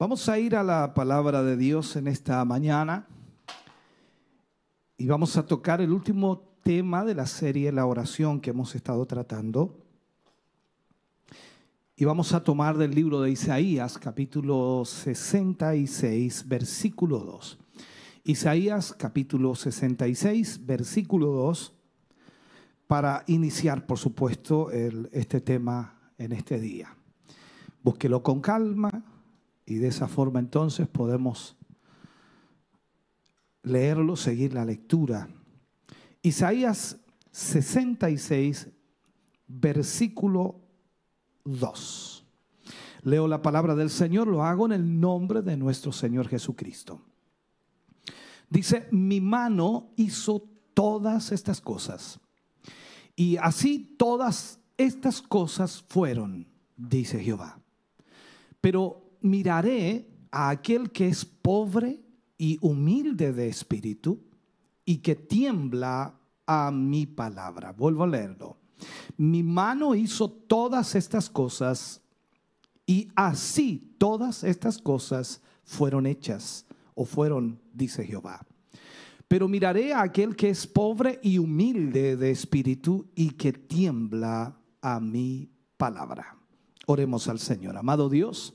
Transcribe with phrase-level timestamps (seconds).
[0.00, 3.06] Vamos a ir a la palabra de Dios en esta mañana
[4.96, 9.04] y vamos a tocar el último tema de la serie La oración que hemos estado
[9.04, 9.76] tratando.
[11.96, 17.58] Y vamos a tomar del libro de Isaías, capítulo 66, versículo 2.
[18.24, 21.74] Isaías, capítulo 66, versículo 2,
[22.86, 26.96] para iniciar, por supuesto, este tema en este día.
[27.82, 29.09] Búsquelo con calma
[29.70, 31.56] y de esa forma entonces podemos
[33.62, 35.28] leerlo, seguir la lectura.
[36.22, 36.96] Isaías
[37.30, 38.68] 66,
[39.46, 40.56] versículo
[41.44, 42.26] 2.
[43.02, 47.00] Leo la palabra del Señor, lo hago en el nombre de nuestro Señor Jesucristo.
[48.48, 52.18] Dice, mi mano hizo todas estas cosas.
[53.14, 57.60] Y así todas estas cosas fueron, dice Jehová.
[58.60, 62.00] Pero miraré a aquel que es pobre
[62.38, 64.20] y humilde de espíritu
[64.84, 67.72] y que tiembla a mi palabra.
[67.72, 68.56] Vuelvo a leerlo.
[69.16, 72.00] Mi mano hizo todas estas cosas
[72.86, 78.44] y así todas estas cosas fueron hechas o fueron, dice Jehová.
[79.28, 84.98] Pero miraré a aquel que es pobre y humilde de espíritu y que tiembla a
[84.98, 86.36] mi palabra.
[86.86, 87.76] Oremos al Señor.
[87.76, 88.54] Amado Dios,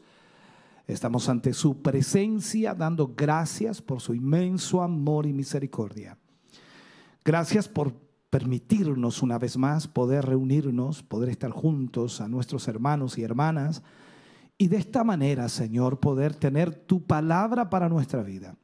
[0.88, 6.18] Estamos ante su presencia dando gracias por su inmenso amor y misericordia.
[7.24, 7.94] Gracias por
[8.30, 13.82] permitirnos una vez más poder reunirnos, poder estar juntos a nuestros hermanos y hermanas
[14.58, 18.56] y de esta manera, Señor, poder tener tu palabra para nuestra vida.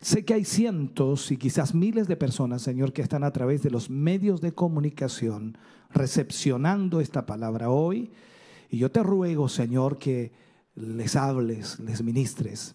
[0.00, 3.70] Sé que hay cientos y quizás miles de personas, Señor, que están a través de
[3.70, 5.58] los medios de comunicación
[5.90, 8.10] recepcionando esta palabra hoy.
[8.70, 10.32] Y yo te ruego, Señor, que
[10.74, 12.74] les hables, les ministres.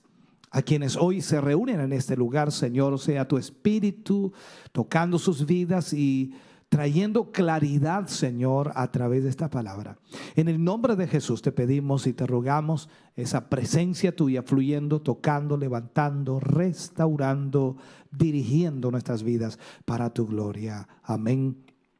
[0.51, 4.31] A quienes hoy se reúnen en este lugar, Señor, sea tu espíritu
[4.71, 6.33] tocando sus vidas y
[6.69, 9.97] trayendo claridad, Señor, a través de esta palabra.
[10.35, 15.57] En el nombre de Jesús te pedimos y te rogamos esa presencia tuya fluyendo, tocando,
[15.57, 17.77] levantando, restaurando,
[18.11, 20.87] dirigiendo nuestras vidas para tu gloria.
[21.03, 21.57] Amén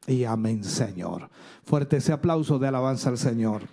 [0.08, 1.30] y amén, Señor.
[1.64, 3.64] Fuerte ese aplauso de alabanza al Señor.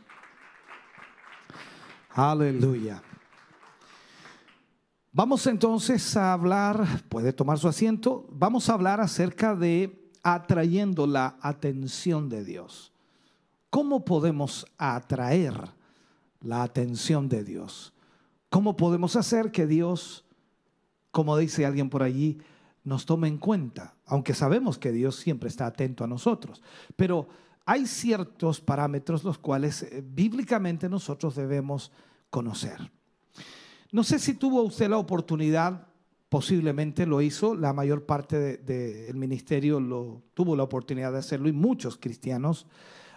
[2.15, 3.03] Aleluya.
[5.13, 11.37] Vamos entonces a hablar, puede tomar su asiento, vamos a hablar acerca de atrayendo la
[11.41, 12.93] atención de Dios.
[13.71, 15.55] ¿Cómo podemos atraer
[16.41, 17.95] la atención de Dios?
[18.51, 20.27] ¿Cómo podemos hacer que Dios,
[21.11, 22.39] como dice alguien por allí,
[22.85, 23.95] nos tome en cuenta?
[24.05, 26.63] Aunque sabemos que Dios siempre está atento a nosotros.
[26.95, 27.29] Pero
[27.65, 31.93] hay ciertos parámetros los cuales eh, bíblicamente nosotros debemos
[32.31, 32.91] conocer.
[33.93, 35.87] No sé si tuvo usted la oportunidad,
[36.29, 41.53] posiblemente lo hizo, la mayor parte del ministerio lo, tuvo la oportunidad de hacerlo y
[41.53, 42.67] muchos cristianos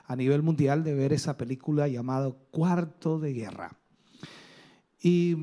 [0.06, 3.78] a nivel mundial de ver esa película llamada Cuarto de Guerra.
[5.02, 5.38] Y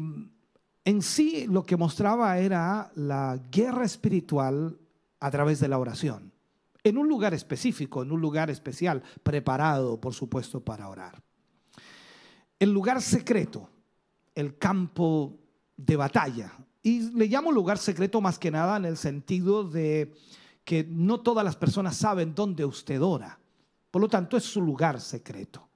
[0.84, 4.78] en sí lo que mostraba era la guerra espiritual
[5.18, 6.31] a través de la oración
[6.84, 11.22] en un lugar específico, en un lugar especial, preparado, por supuesto, para orar.
[12.58, 13.68] El lugar secreto,
[14.34, 15.38] el campo
[15.76, 16.52] de batalla.
[16.82, 20.12] Y le llamo lugar secreto más que nada en el sentido de
[20.64, 23.38] que no todas las personas saben dónde usted ora.
[23.90, 25.68] Por lo tanto, es su lugar secreto.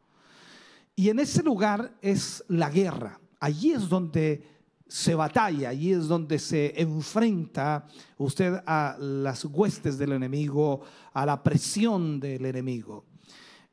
[0.95, 3.21] Y en ese lugar es la guerra.
[3.39, 4.56] Allí es donde
[4.89, 7.87] se batalla, allí es donde se enfrenta
[8.19, 13.05] usted a las huestes del enemigo, a la presión del enemigo.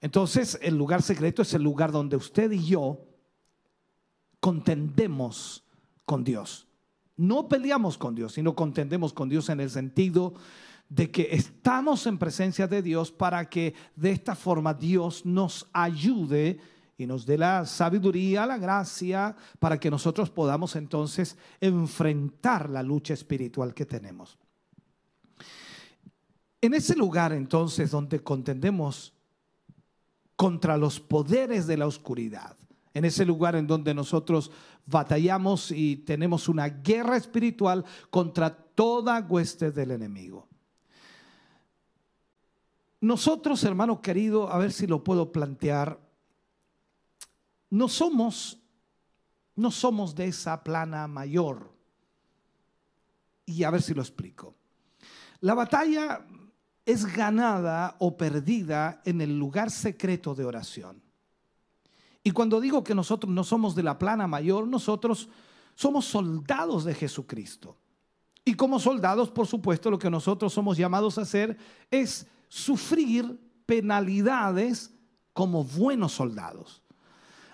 [0.02, 3.06] Entonces, el lugar secreto es el lugar donde usted y yo
[4.40, 5.64] contendemos
[6.06, 6.68] con Dios.
[7.16, 10.34] No peleamos con Dios, sino contendemos con Dios en el sentido
[10.90, 16.60] de que estamos en presencia de Dios para que de esta forma Dios nos ayude
[16.98, 23.14] y nos dé la sabiduría, la gracia, para que nosotros podamos entonces enfrentar la lucha
[23.14, 24.38] espiritual que tenemos.
[26.62, 29.14] En ese lugar entonces donde contendemos
[30.36, 32.56] contra los poderes de la oscuridad,
[32.94, 34.52] en ese lugar en donde nosotros
[34.86, 40.48] batallamos y tenemos una guerra espiritual contra toda hueste del enemigo.
[43.02, 46.00] Nosotros, hermano querido, a ver si lo puedo plantear,
[47.74, 48.60] no somos,
[49.56, 51.74] no somos de esa plana mayor.
[53.48, 54.54] Y a ver si lo explico.
[55.40, 56.24] La batalla
[56.86, 61.02] es ganada o perdida en el lugar secreto de oración.
[62.24, 65.28] Y cuando digo que nosotros no somos de la plana mayor, nosotros
[65.74, 67.76] somos soldados de Jesucristo.
[68.46, 71.58] Y como soldados, por supuesto, lo que nosotros somos llamados a hacer
[71.90, 73.36] es sufrir
[73.66, 74.94] penalidades
[75.34, 76.83] como buenos soldados.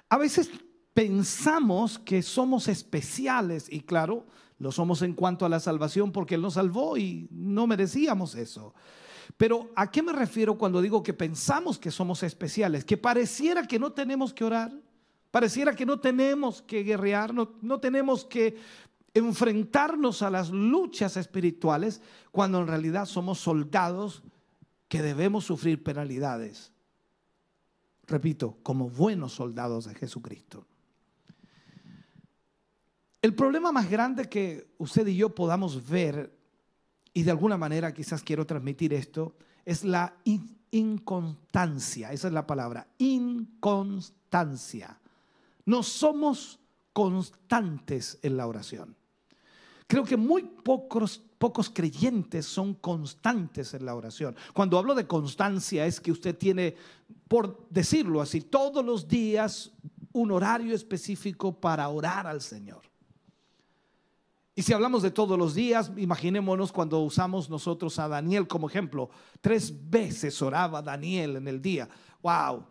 [0.10, 0.50] A veces
[0.94, 4.26] pensamos que somos especiales y claro,
[4.58, 8.74] lo somos en cuanto a la salvación porque Él nos salvó y no merecíamos eso.
[9.38, 12.84] Pero ¿a qué me refiero cuando digo que pensamos que somos especiales?
[12.84, 14.74] Que pareciera que no tenemos que orar,
[15.32, 18.58] pareciera que no tenemos que guerrear, no, no tenemos que
[19.14, 22.02] enfrentarnos a las luchas espirituales
[22.32, 24.24] cuando en realidad somos soldados
[24.88, 26.74] que debemos sufrir penalidades.
[28.10, 30.66] Repito, como buenos soldados de Jesucristo.
[33.22, 36.40] El problema más grande que usted y yo podamos ver
[37.14, 39.36] y de alguna manera quizás quiero transmitir esto,
[39.66, 40.16] es la
[40.72, 45.00] inconstancia, esa es la palabra, inconstancia.
[45.66, 46.60] No somos
[46.94, 48.96] constantes en la oración.
[49.86, 54.36] Creo que muy pocos, pocos creyentes son constantes en la oración.
[54.54, 56.76] Cuando hablo de constancia es que usted tiene,
[57.28, 59.72] por decirlo así, todos los días
[60.12, 62.82] un horario específico para orar al Señor.
[64.54, 69.10] Y si hablamos de todos los días, imaginémonos cuando usamos nosotros a Daniel como ejemplo.
[69.40, 71.88] Tres veces oraba Daniel en el día.
[72.22, 72.66] ¡Wow!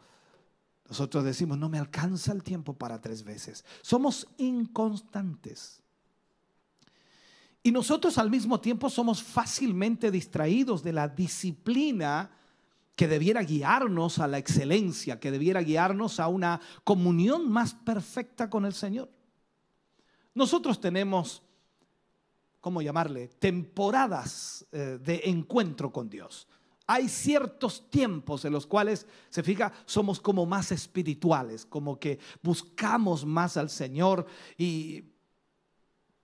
[0.87, 3.65] Nosotros decimos, no me alcanza el tiempo para tres veces.
[3.81, 5.83] Somos inconstantes.
[7.63, 12.31] Y nosotros al mismo tiempo somos fácilmente distraídos de la disciplina
[12.97, 18.65] que debiera guiarnos a la excelencia, que debiera guiarnos a una comunión más perfecta con
[18.65, 19.11] el Señor.
[20.35, 21.43] Nosotros tenemos
[22.61, 23.29] ¿cómo llamarle?
[23.29, 26.47] Temporadas eh, de encuentro con Dios.
[26.87, 33.27] Hay ciertos tiempos en los cuales, se fija, somos como más espirituales, como que buscamos
[33.27, 34.27] más al Señor,
[34.57, 35.05] y,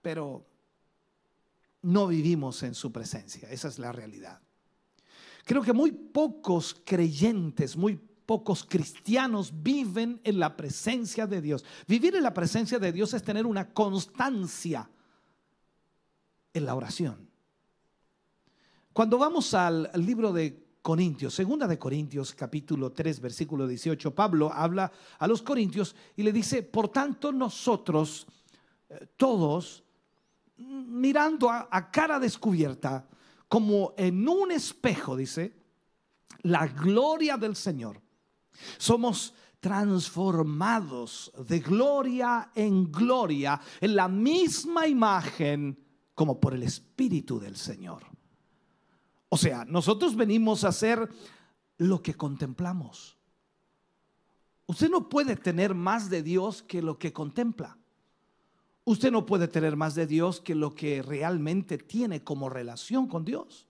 [0.01, 0.45] pero
[1.85, 3.47] no vivimos en su presencia.
[3.49, 4.41] Esa es la realidad.
[5.45, 11.63] Creo que muy pocos creyentes, muy pocos cristianos viven en la presencia de Dios.
[11.87, 14.89] Vivir en la presencia de Dios es tener una constancia
[16.53, 17.29] en la oración.
[18.91, 24.91] Cuando vamos al, libro de Corintios, segunda de Corintios capítulo 3 versículo 18, Pablo habla
[25.19, 28.25] a los corintios y le dice, por tanto nosotros
[28.89, 29.84] eh, todos,
[30.57, 33.07] mirando a cara descubierta,
[33.47, 35.55] como en un espejo, dice,
[36.41, 38.01] la gloria del Señor,
[38.77, 47.55] somos transformados de gloria en gloria en la misma imagen como por el Espíritu del
[47.55, 48.03] Señor.
[49.29, 51.09] O sea, nosotros venimos a hacer
[51.77, 53.17] lo que contemplamos.
[54.67, 57.77] Usted no puede tener más de Dios que lo que contempla.
[58.85, 63.25] Usted no puede tener más de Dios que lo que realmente tiene como relación con
[63.25, 63.67] Dios.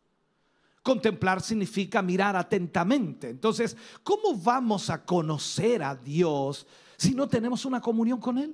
[0.83, 3.29] Contemplar significa mirar atentamente.
[3.29, 8.53] Entonces, ¿cómo vamos a conocer a Dios si no tenemos una comunión con Él?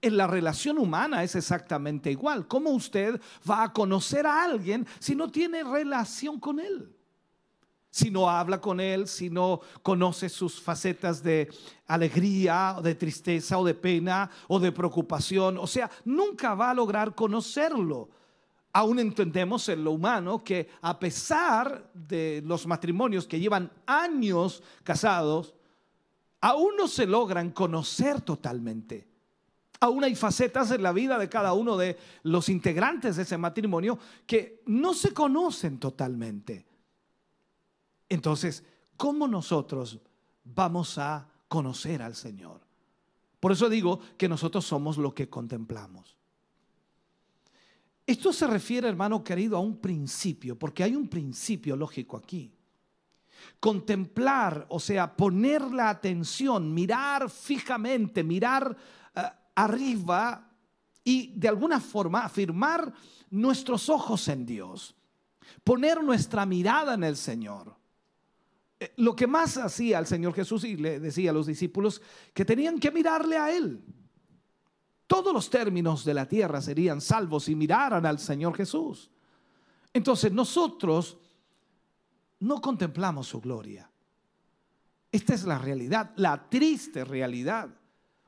[0.00, 2.48] En la relación humana es exactamente igual.
[2.48, 6.95] ¿Cómo usted va a conocer a alguien si no tiene relación con él?
[7.96, 11.48] Si no habla con él, si no conoce sus facetas de
[11.86, 15.56] alegría, de tristeza o de pena o de preocupación.
[15.56, 18.10] O sea, nunca va a lograr conocerlo.
[18.74, 25.54] Aún entendemos en lo humano que a pesar de los matrimonios que llevan años casados,
[26.42, 29.08] aún no se logran conocer totalmente.
[29.80, 33.98] Aún hay facetas en la vida de cada uno de los integrantes de ese matrimonio
[34.26, 36.65] que no se conocen totalmente.
[38.08, 38.64] Entonces,
[38.96, 40.00] ¿cómo nosotros
[40.44, 42.60] vamos a conocer al Señor?
[43.40, 46.16] Por eso digo que nosotros somos lo que contemplamos.
[48.06, 52.52] Esto se refiere, hermano querido, a un principio, porque hay un principio lógico aquí.
[53.60, 58.76] Contemplar, o sea, poner la atención, mirar fijamente, mirar
[59.54, 60.50] arriba
[61.02, 62.92] y de alguna forma afirmar
[63.30, 64.94] nuestros ojos en Dios,
[65.62, 67.75] poner nuestra mirada en el Señor.
[68.78, 72.02] Eh, lo que más hacía el Señor Jesús y le decía a los discípulos
[72.34, 73.82] que tenían que mirarle a Él.
[75.06, 79.10] Todos los términos de la tierra serían salvos si miraran al Señor Jesús.
[79.92, 81.16] Entonces nosotros
[82.40, 83.90] no contemplamos su gloria.
[85.10, 87.70] Esta es la realidad, la triste realidad.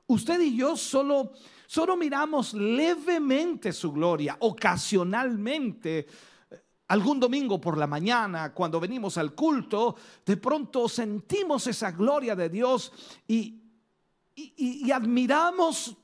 [0.06, 1.32] Usted y yo solo,
[1.66, 6.06] solo miramos levemente su gloria, ocasionalmente.
[6.88, 12.48] Algún domingo por la mañana, cuando venimos al culto, de pronto sentimos esa gloria de
[12.48, 12.92] Dios
[13.26, 13.62] y,
[14.90, 15.96] admiramos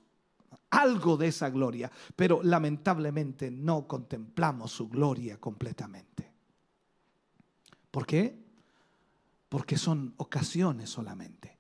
[0.69, 6.31] algo de esa gloria, pero lamentablemente no contemplamos su gloria completamente.
[7.91, 8.37] ¿Por qué?
[9.49, 11.57] Porque son ocasiones solamente.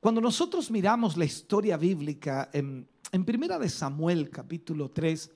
[0.00, 5.30] Cuando nosotros miramos la historia bíblica en, en Primera de Samuel capítulo 3,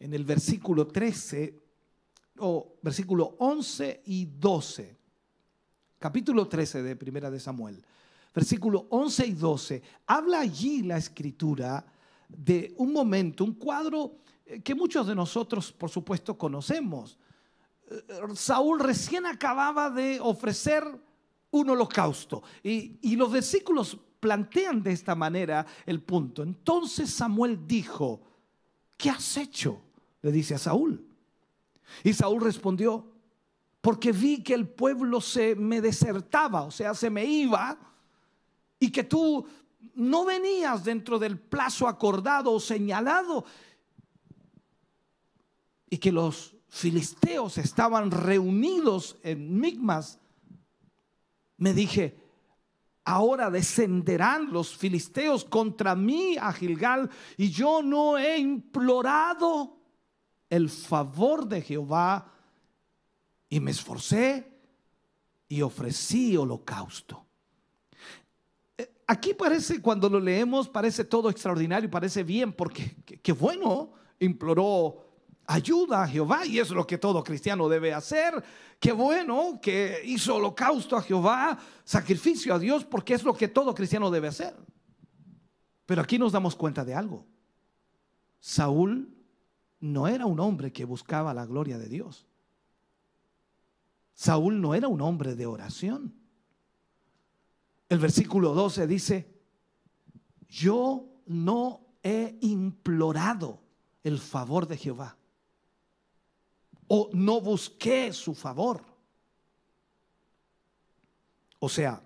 [0.00, 1.58] en el versículo 13
[2.38, 4.96] o versículo 11 y 12,
[5.98, 7.84] capítulo 13 de Primera de Samuel,
[8.34, 11.84] versículo 11 y 12, habla allí la escritura
[12.28, 17.18] de un momento, un cuadro eh, que muchos de nosotros, por supuesto, conocemos.
[17.90, 20.84] Eh, Saúl recién acababa de ofrecer
[21.50, 26.42] un holocausto y, y los versículos plantean de esta manera el punto.
[26.42, 28.20] Entonces Samuel dijo,
[28.96, 29.80] ¿qué has hecho?
[30.22, 31.04] Le dice a Saúl.
[32.04, 33.06] Y Saúl respondió,
[33.80, 37.78] porque vi que el pueblo se me desertaba, o sea, se me iba
[38.78, 39.46] y que tú
[39.94, 43.44] no venías dentro del plazo acordado o señalado
[45.88, 50.18] y que los filisteos estaban reunidos en Migmas,
[51.56, 52.18] me dije,
[53.04, 59.77] ahora descenderán los filisteos contra mí a Gilgal y yo no he implorado
[60.50, 62.32] el favor de Jehová
[63.48, 64.46] y me esforcé
[65.48, 67.24] y ofrecí holocausto.
[69.06, 75.08] Aquí parece, cuando lo leemos, parece todo extraordinario, parece bien, porque qué bueno, imploró
[75.46, 78.44] ayuda a Jehová y es lo que todo cristiano debe hacer.
[78.78, 83.74] Qué bueno que hizo holocausto a Jehová, sacrificio a Dios, porque es lo que todo
[83.74, 84.54] cristiano debe hacer.
[85.86, 87.24] Pero aquí nos damos cuenta de algo.
[88.40, 89.17] Saúl
[89.80, 92.26] no era un hombre que buscaba la gloria de Dios.
[94.14, 96.14] Saúl no era un hombre de oración.
[97.88, 99.32] El versículo 12 dice,
[100.48, 103.60] yo no he implorado
[104.02, 105.16] el favor de Jehová
[106.88, 108.82] o no busqué su favor.
[111.60, 112.02] O sea,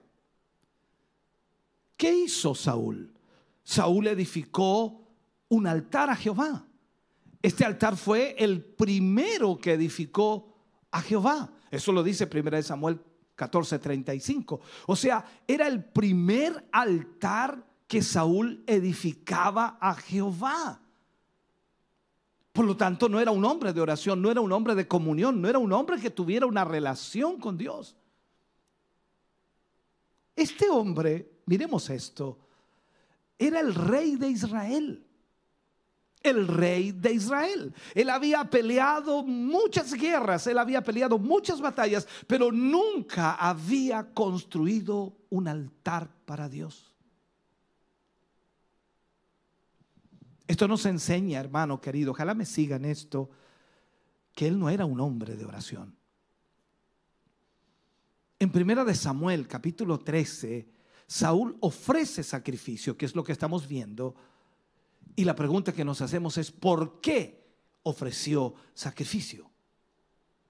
[1.96, 3.14] ¿qué hizo Saúl?
[3.62, 5.06] Saúl edificó
[5.48, 6.66] un altar a Jehová.
[7.42, 10.54] Este altar fue el primero que edificó
[10.92, 11.52] a Jehová.
[11.70, 13.00] Eso lo dice 1 Samuel
[13.36, 14.60] 14:35.
[14.86, 20.80] O sea, era el primer altar que Saúl edificaba a Jehová.
[22.52, 25.40] Por lo tanto, no era un hombre de oración, no era un hombre de comunión,
[25.40, 27.96] no era un hombre que tuviera una relación con Dios.
[30.36, 32.38] Este hombre, miremos esto,
[33.38, 35.06] era el rey de Israel
[36.22, 37.74] el rey de Israel.
[37.94, 45.48] Él había peleado muchas guerras, él había peleado muchas batallas, pero nunca había construido un
[45.48, 46.94] altar para Dios.
[50.46, 53.30] Esto nos enseña, hermano querido, ojalá me sigan esto,
[54.34, 55.96] que él no era un hombre de oración.
[58.38, 60.68] En primera de Samuel, capítulo 13,
[61.06, 64.14] Saúl ofrece sacrificio, que es lo que estamos viendo
[65.14, 67.42] y la pregunta que nos hacemos es, ¿por qué
[67.82, 69.50] ofreció sacrificio?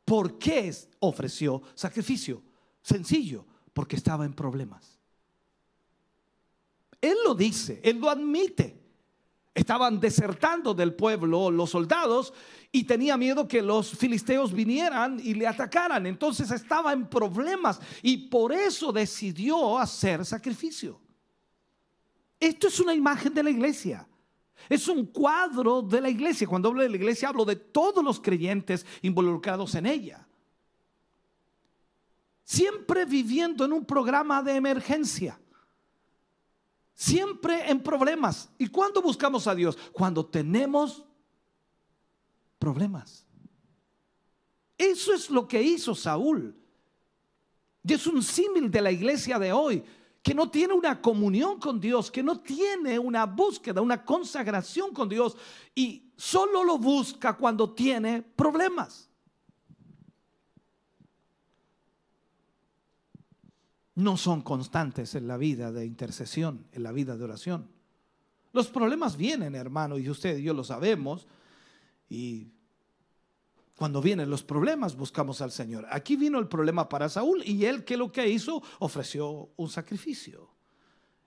[0.04, 2.42] ¿Por qué ofreció sacrificio?
[2.82, 4.98] Sencillo, porque estaba en problemas.
[7.00, 8.80] Él lo dice, él lo admite.
[9.54, 12.32] Estaban desertando del pueblo los soldados
[12.70, 16.06] y tenía miedo que los filisteos vinieran y le atacaran.
[16.06, 21.00] Entonces estaba en problemas y por eso decidió hacer sacrificio.
[22.40, 24.08] Esto es una imagen de la iglesia.
[24.68, 26.46] Es un cuadro de la iglesia.
[26.46, 30.26] Cuando hablo de la iglesia hablo de todos los creyentes involucrados en ella.
[32.44, 35.38] Siempre viviendo en un programa de emergencia.
[36.94, 38.50] Siempre en problemas.
[38.58, 39.78] ¿Y cuándo buscamos a Dios?
[39.92, 41.04] Cuando tenemos
[42.58, 43.26] problemas.
[44.78, 46.56] Eso es lo que hizo Saúl.
[47.84, 49.84] Y es un símil de la iglesia de hoy
[50.22, 55.08] que no tiene una comunión con Dios, que no tiene una búsqueda, una consagración con
[55.08, 55.36] Dios
[55.74, 59.08] y solo lo busca cuando tiene problemas.
[63.94, 67.68] no son constantes en la vida de intercesión, en la vida de oración.
[68.52, 71.26] Los problemas vienen, hermano, y usted y yo lo sabemos.
[72.08, 72.52] Y
[73.82, 75.88] cuando vienen los problemas, buscamos al Señor.
[75.90, 78.62] Aquí vino el problema para Saúl y él, ¿qué lo que hizo?
[78.78, 80.48] Ofreció un sacrificio.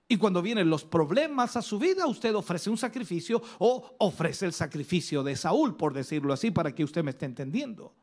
[0.08, 4.54] Y cuando vienen los problemas a su vida, usted ofrece un sacrificio o ofrece el
[4.54, 7.94] sacrificio de Saúl, por decirlo así, para que usted me esté entendiendo.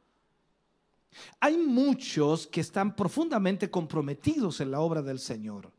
[1.40, 5.72] Hay muchos que están profundamente comprometidos en la obra del Señor.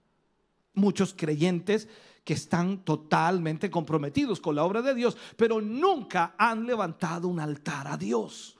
[0.74, 1.88] Muchos creyentes
[2.24, 7.88] que están totalmente comprometidos con la obra de Dios, pero nunca han levantado un altar
[7.88, 8.58] a Dios.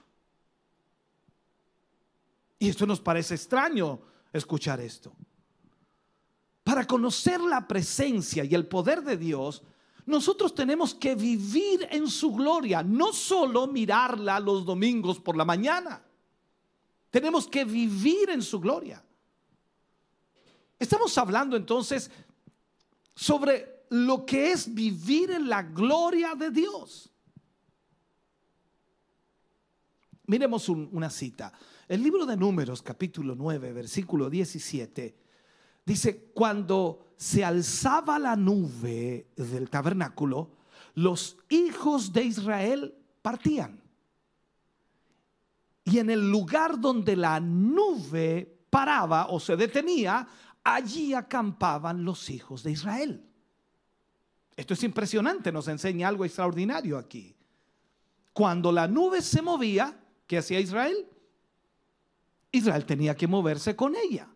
[2.58, 4.00] Y esto nos parece extraño
[4.32, 5.12] escuchar esto.
[6.62, 9.62] Para conocer la presencia y el poder de Dios,
[10.06, 16.02] nosotros tenemos que vivir en su gloria, no solo mirarla los domingos por la mañana.
[17.10, 19.02] Tenemos que vivir en su gloria.
[20.78, 22.10] Estamos hablando entonces
[23.14, 27.10] sobre lo que es vivir en la gloria de Dios.
[30.26, 31.52] Miremos una cita.
[31.88, 35.14] El libro de Números, capítulo 9, versículo 17,
[35.84, 40.50] dice, cuando se alzaba la nube del tabernáculo,
[40.94, 43.82] los hijos de Israel partían
[45.84, 50.26] y en el lugar donde la nube paraba o se detenía,
[50.62, 53.22] allí acampaban los hijos de Israel.
[54.56, 57.36] Esto es impresionante, nos enseña algo extraordinario aquí.
[58.32, 61.06] Cuando la nube se movía, ¿qué hacía Israel?
[62.54, 64.28] Israel tenía que moverse con ella.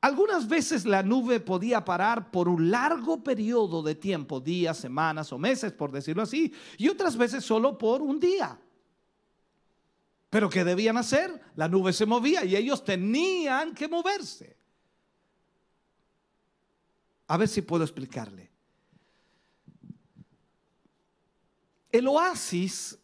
[0.00, 5.38] Algunas veces la nube podía parar por un largo periodo de tiempo, días, semanas o
[5.38, 8.60] meses, por decirlo así, y otras veces solo por un día.
[10.30, 11.40] Pero ¿qué debían hacer?
[11.56, 14.56] La nube se movía y ellos tenían que moverse.
[17.26, 18.50] A ver si puedo explicarle.
[21.90, 22.98] El oasis,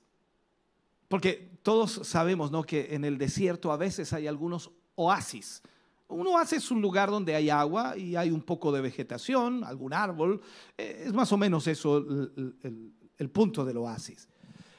[1.08, 2.62] porque todos sabemos ¿no?
[2.62, 5.62] que en el desierto a veces hay algunos oasis.
[6.08, 9.92] Un oasis es un lugar donde hay agua y hay un poco de vegetación, algún
[9.92, 10.40] árbol.
[10.76, 14.28] Eh, es más o menos eso el, el punto del oasis.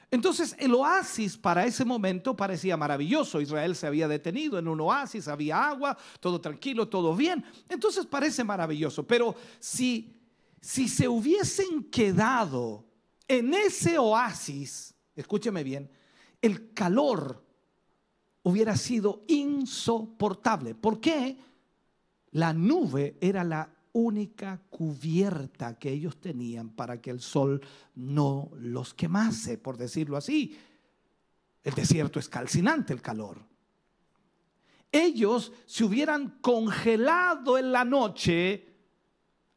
[0.09, 3.39] Entonces el oasis para ese momento parecía maravilloso.
[3.39, 7.45] Israel se había detenido en un oasis, había agua, todo tranquilo, todo bien.
[7.69, 9.07] Entonces parece maravilloso.
[9.07, 10.19] Pero si,
[10.59, 12.83] si se hubiesen quedado
[13.25, 15.89] en ese oasis, escúcheme bien,
[16.41, 17.43] el calor
[18.43, 20.75] hubiera sido insoportable.
[20.75, 21.37] ¿Por qué?
[22.31, 27.61] La nube era la única cubierta que ellos tenían para que el sol
[27.95, 30.57] no los quemase, por decirlo así.
[31.63, 33.45] El desierto es calcinante, el calor.
[34.91, 38.70] Ellos se hubieran congelado en la noche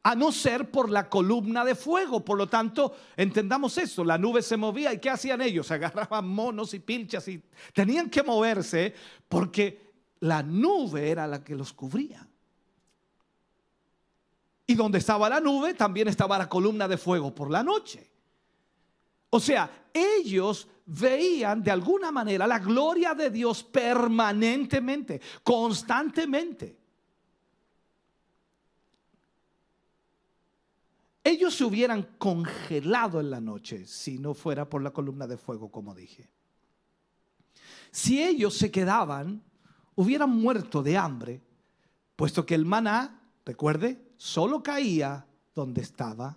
[0.04, 2.24] a no ser por la columna de fuego.
[2.24, 5.70] Por lo tanto, entendamos eso, la nube se movía y ¿qué hacían ellos?
[5.70, 8.94] Agarraban monos y pilchas y tenían que moverse
[9.28, 12.26] porque la nube era la que los cubría.
[14.66, 18.10] Y donde estaba la nube también estaba la columna de fuego por la noche.
[19.30, 26.83] O sea, ellos veían de alguna manera la gloria de Dios permanentemente, constantemente.
[31.24, 35.70] Ellos se hubieran congelado en la noche si no fuera por la columna de fuego,
[35.70, 36.28] como dije.
[37.90, 39.42] Si ellos se quedaban,
[39.94, 41.40] hubieran muerto de hambre,
[42.14, 46.37] puesto que el maná, recuerde, solo caía donde estaba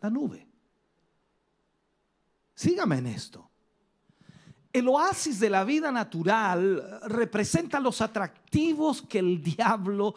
[0.00, 0.46] la nube.
[2.54, 3.50] Sígame en esto.
[4.72, 10.14] El oasis de la vida natural representa los atractivos que el diablo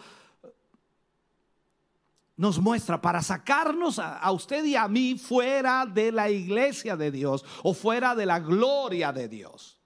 [2.42, 7.46] nos muestra para sacarnos a, usted y a mí fuera de la iglesia de Dios
[7.62, 9.78] o fuera de la gloria de Dios.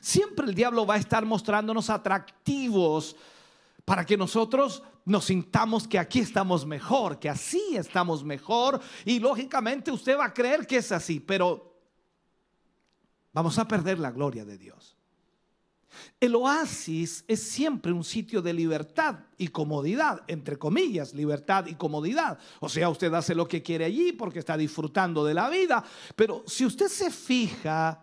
[0.00, 3.16] Siempre el diablo va a estar mostrándonos atractivos
[3.84, 9.90] para que nosotros nos sintamos que aquí estamos mejor, que así estamos mejor y lógicamente
[9.90, 11.80] usted va a creer que es así, pero
[13.32, 14.95] vamos a perder la gloria de Dios.
[16.20, 22.38] El oasis es siempre un sitio de libertad y comodidad, entre comillas, libertad y comodidad.
[22.60, 26.44] O sea, usted hace lo que quiere allí porque está disfrutando de la vida, pero
[26.46, 28.02] si usted se fija,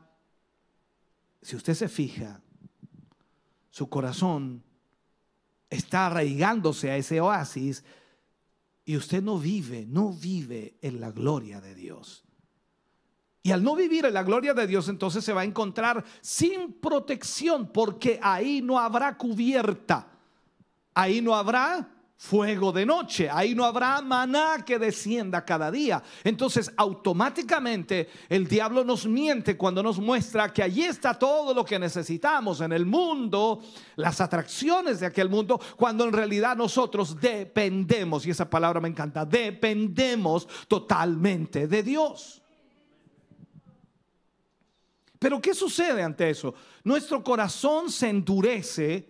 [1.41, 2.41] si usted se fija,
[3.69, 4.63] su corazón
[5.69, 7.83] está arraigándose a ese oasis
[8.85, 12.22] y usted no vive, no vive en la gloria de Dios.
[13.45, 16.71] Y al no vivir en la gloria de Dios, entonces se va a encontrar sin
[16.71, 20.07] protección porque ahí no habrá cubierta.
[20.95, 26.01] ahí no habrá fuego de noche, ahí no habrá maná que descienda cada día.
[26.23, 31.77] Entonces automáticamente el diablo nos miente cuando nos muestra que allí está todo lo que
[31.77, 33.61] necesitamos en el mundo,
[33.97, 39.25] las atracciones de aquel mundo, cuando en realidad nosotros dependemos, y esa palabra me encanta,
[39.25, 42.42] dependemos totalmente de Dios.
[45.23, 46.53] Pero ¿qué sucede ante eso?
[46.83, 49.09] Nuestro corazón se endurece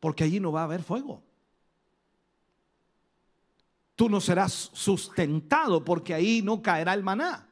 [0.00, 1.22] porque allí no va a haber fuego.
[3.94, 7.46] Tú no serás sustentado porque ahí no caerá el maná.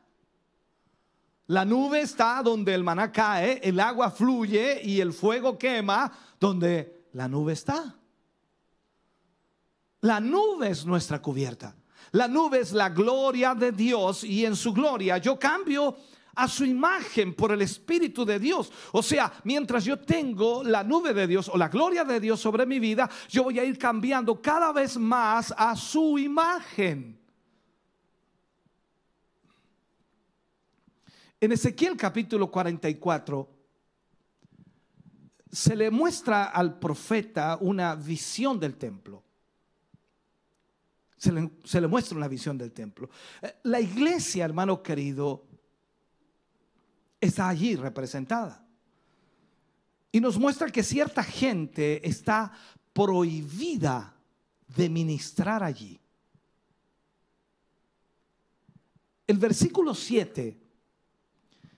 [1.48, 6.10] La nube está donde el maná cae, el agua fluye y el fuego quema
[6.40, 7.94] donde la nube está.
[10.00, 11.76] La nube es nuestra cubierta.
[12.12, 15.96] La nube es la gloria de Dios y en su gloria yo cambio
[16.36, 18.70] a su imagen por el Espíritu de Dios.
[18.92, 22.66] O sea, mientras yo tengo la nube de Dios o la gloria de Dios sobre
[22.66, 27.18] mi vida, yo voy a ir cambiando cada vez más a su imagen.
[31.40, 33.56] En Ezequiel capítulo 44
[35.50, 39.25] se le muestra al profeta una visión del templo.
[41.16, 43.09] Se le, se le, muestra una visión del templo.
[43.42, 45.46] Eh, la iglesia, hermano querido,
[47.20, 48.66] está allí representada.
[50.12, 52.52] Y nos muestra que cierta gente está
[52.92, 54.16] prohibida
[54.74, 56.00] de ministrar allí.
[59.26, 60.57] El versículo 7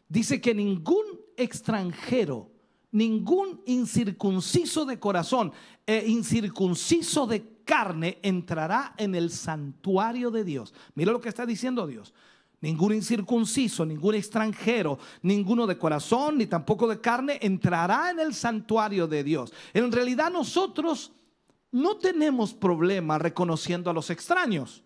[0.09, 1.05] dice que ningún
[1.37, 2.51] extranjero,
[2.91, 5.53] ningún incircunciso de corazón
[5.87, 10.73] e incircunciso de carne entrará en el santuario de Dios.
[10.95, 12.15] Mira lo que está diciendo Dios
[12.61, 19.07] ningún incircunciso, ningún extranjero, ninguno de corazón, ni tampoco de carne, entrará en el santuario
[19.07, 19.53] de Dios.
[19.73, 21.13] En realidad nosotros
[21.71, 24.83] no tenemos problema reconociendo a los extraños.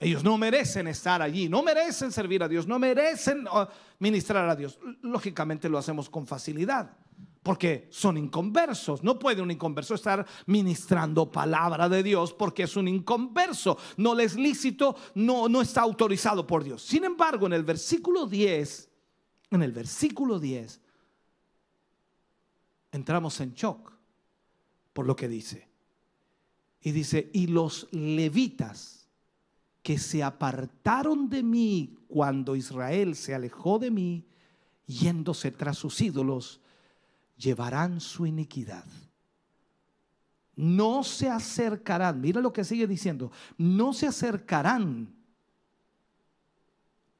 [0.00, 3.66] Ellos no merecen estar allí, no merecen servir a Dios, no merecen uh,
[4.00, 4.80] ministrar a Dios.
[5.02, 6.90] Lógicamente lo hacemos con facilidad
[7.42, 9.02] porque son inconversos.
[9.02, 13.78] No puede un inconverso estar ministrando palabra de Dios porque es un inconverso.
[13.96, 16.82] No le es lícito, no, no está autorizado por Dios.
[16.82, 18.88] Sin embargo, en el versículo 10,
[19.50, 20.80] en el versículo 10,
[22.92, 23.92] entramos en shock
[24.92, 25.68] por lo que dice.
[26.80, 29.08] Y dice, y los levitas
[29.82, 34.26] que se apartaron de mí cuando Israel se alejó de mí,
[34.86, 36.60] yéndose tras sus ídolos,
[37.38, 38.84] llevarán su iniquidad.
[40.56, 45.14] No se acercarán, mira lo que sigue diciendo, no se acercarán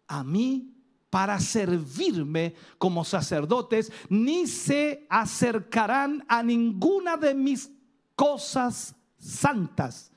[0.08, 0.74] a mí
[1.08, 7.70] para servirme como sacerdotes, ni se acercarán a ninguna de mis
[8.16, 10.10] cosas santas,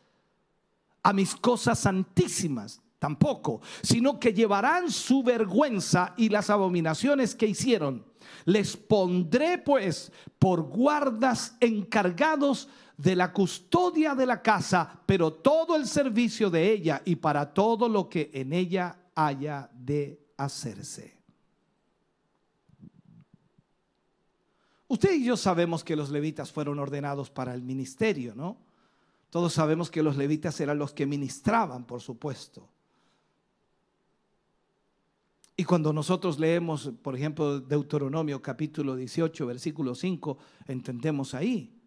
[1.03, 8.05] a mis cosas santísimas tampoco, sino que llevarán su vergüenza y las abominaciones que hicieron
[8.45, 15.87] les pondré pues por guardas encargados de la custodia de la casa, pero todo el
[15.87, 21.17] servicio de ella y para todo lo que en ella haya de hacerse.
[24.87, 28.57] Usted y yo sabemos que los levitas fueron ordenados para el ministerio, ¿no?
[29.31, 32.69] Todos sabemos que los levitas eran los que ministraban, por supuesto.
[35.55, 40.37] Y cuando nosotros leemos, por ejemplo, Deuteronomio capítulo 18, versículo 5,
[40.67, 41.77] entendemos ahí.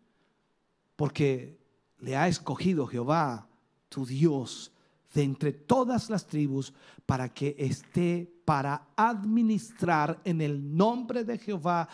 [0.97, 1.59] Porque
[1.99, 3.49] le ha escogido Jehová,
[3.89, 4.73] tu Dios,
[5.13, 6.73] de entre todas las tribus,
[7.07, 11.89] para que esté para administrar en el nombre de Jehová,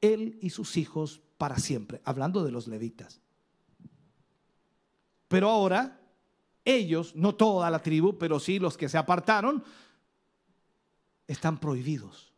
[0.00, 2.00] él y sus hijos para siempre.
[2.04, 3.20] Hablando de los levitas.
[5.28, 6.00] Pero ahora,
[6.64, 9.62] ellos, no toda la tribu, pero sí los que se apartaron,
[11.30, 12.32] están prohibidos.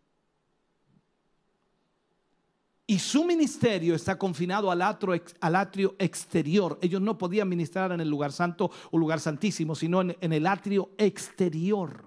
[2.86, 6.78] Y su ministerio está confinado al atrio, exterior.
[6.82, 10.46] Ellos no podían ministrar en el lugar santo o lugar santísimo, sino en, en el
[10.46, 12.06] atrio exterior.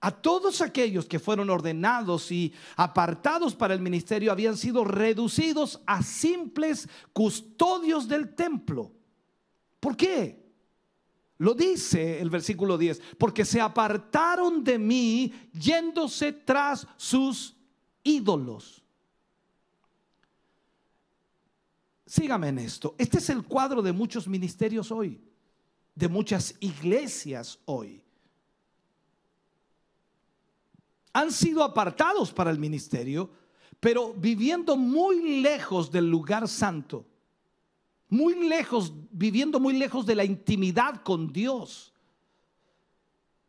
[0.00, 6.02] A todos aquellos que fueron ordenados y apartados para el ministerio habían sido reducidos a
[6.02, 8.92] simples custodios del templo.
[9.80, 10.41] ¿Por qué?
[11.42, 17.56] Lo dice el versículo 10, porque se apartaron de mí yéndose tras sus
[18.04, 18.80] ídolos.
[22.06, 22.94] Sígame en esto.
[22.96, 25.20] Este es el cuadro de muchos ministerios hoy,
[25.96, 28.04] de muchas iglesias hoy.
[31.12, 33.28] Han sido apartados para el ministerio,
[33.80, 37.04] pero viviendo muy lejos del lugar santo,
[38.12, 41.94] muy lejos, viviendo muy lejos de la intimidad con Dios.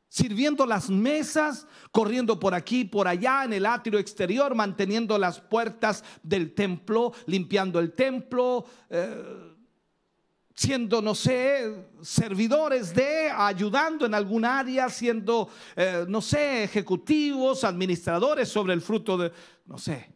[0.07, 6.05] Sirviendo las mesas, corriendo por aquí, por allá en el atrio exterior, manteniendo las puertas
[6.23, 9.53] del templo, limpiando el templo, eh,
[10.55, 18.47] siendo, no sé, servidores de, ayudando en algún área, siendo, eh, no sé, ejecutivos, administradores
[18.47, 19.29] sobre el fruto de,
[19.65, 20.09] no sé,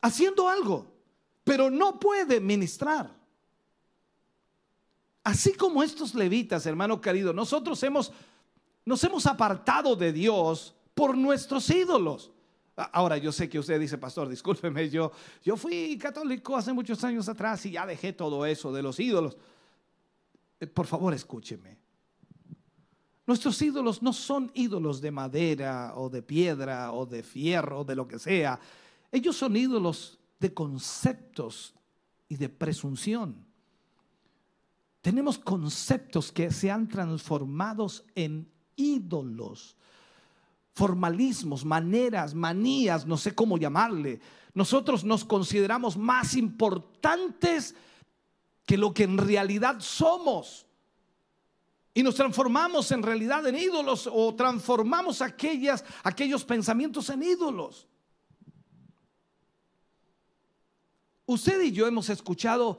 [0.00, 0.95] haciendo algo,
[1.46, 3.08] pero no puede ministrar.
[5.22, 8.12] Así como estos levitas, hermano querido, nosotros hemos,
[8.84, 12.32] nos hemos apartado de Dios por nuestros ídolos.
[12.74, 15.12] Ahora yo sé que usted dice, pastor, discúlpeme, yo,
[15.44, 19.36] yo fui católico hace muchos años atrás y ya dejé todo eso de los ídolos.
[20.58, 21.78] Eh, por favor, escúcheme.
[23.24, 27.94] Nuestros ídolos no son ídolos de madera o de piedra o de fierro o de
[27.94, 28.58] lo que sea.
[29.12, 31.74] Ellos son ídolos de conceptos
[32.28, 33.46] y de presunción.
[35.00, 39.76] Tenemos conceptos que se han transformado en ídolos,
[40.72, 44.20] formalismos, maneras, manías, no sé cómo llamarle.
[44.52, 47.74] Nosotros nos consideramos más importantes
[48.64, 50.66] que lo que en realidad somos.
[51.94, 57.86] Y nos transformamos en realidad en ídolos o transformamos aquellas, aquellos pensamientos en ídolos.
[61.26, 62.78] Usted y yo hemos escuchado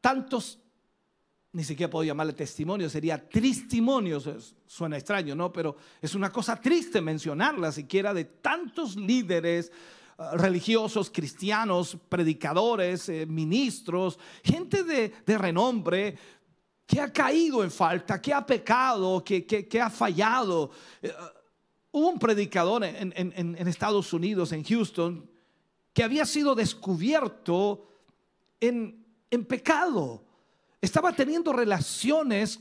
[0.00, 0.58] tantos
[1.56, 5.50] ni siquiera puedo llamarle testimonio, sería tristimonios, suena extraño, ¿no?
[5.50, 9.72] Pero es una cosa triste mencionarla siquiera de tantos líderes
[10.18, 16.18] ah, religiosos, cristianos, predicadores, eh, ministros, gente de, renombre
[16.86, 20.70] que ha caído en falta, que ha pecado, que, ha fallado.
[21.00, 21.10] Eh,
[21.90, 25.26] hubo un predicador en, Estados Unidos, en Houston,
[25.96, 27.88] que había sido descubierto
[28.60, 30.22] en, en pecado
[30.82, 32.60] estaba teniendo relaciones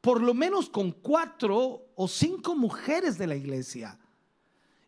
[0.00, 3.96] por lo menos con cuatro o cinco mujeres de la iglesia.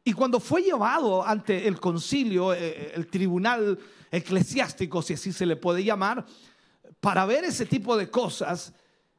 [0.03, 3.79] Y cuando fue llevado ante el concilio, eh, eh, el tribunal
[4.11, 6.27] eclesiástico, si así se le puede llamar,
[6.99, 8.73] para ver ese tipo de cosas,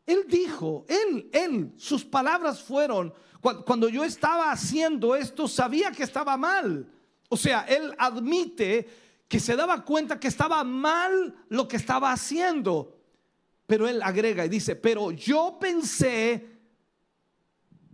[0.06, 3.13] él dijo, él, él, sus palabras fueron,
[3.65, 6.91] cuando yo estaba haciendo esto, sabía que estaba mal.
[7.29, 8.87] O sea, él admite
[9.27, 12.97] que se daba cuenta que estaba mal lo que estaba haciendo.
[13.65, 16.57] Pero él agrega y dice, pero yo pensé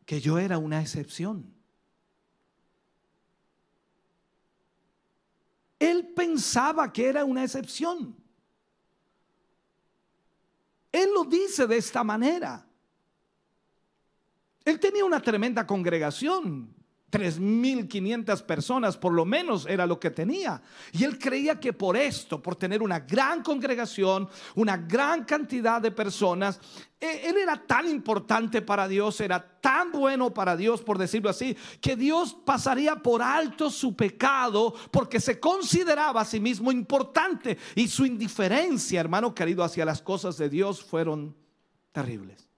[0.06, 1.52] que yo era una excepción.
[5.80, 8.16] Él pensaba que era una excepción.
[10.92, 12.66] Él lo dice de esta manera.
[14.64, 16.83] Él tenía una tremenda congregación.
[17.14, 20.64] 3.500 personas por lo menos era lo que tenía.
[20.92, 25.92] Y él creía que por esto, por tener una gran congregación, una gran cantidad de
[25.92, 26.60] personas,
[27.00, 31.56] e, él era tan importante para Dios, era tan bueno para Dios, por decirlo así,
[31.80, 37.60] que Dios pasaría por alto su pecado porque se consideraba a sí mismo importante.
[37.76, 41.36] Y su indiferencia, hermano querido, hacia las cosas de Dios fueron
[41.92, 42.53] terribles.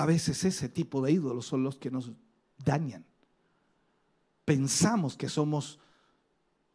[0.00, 2.10] A veces ese tipo de ídolos son los que nos
[2.64, 3.04] dañan.
[4.46, 5.78] Pensamos que somos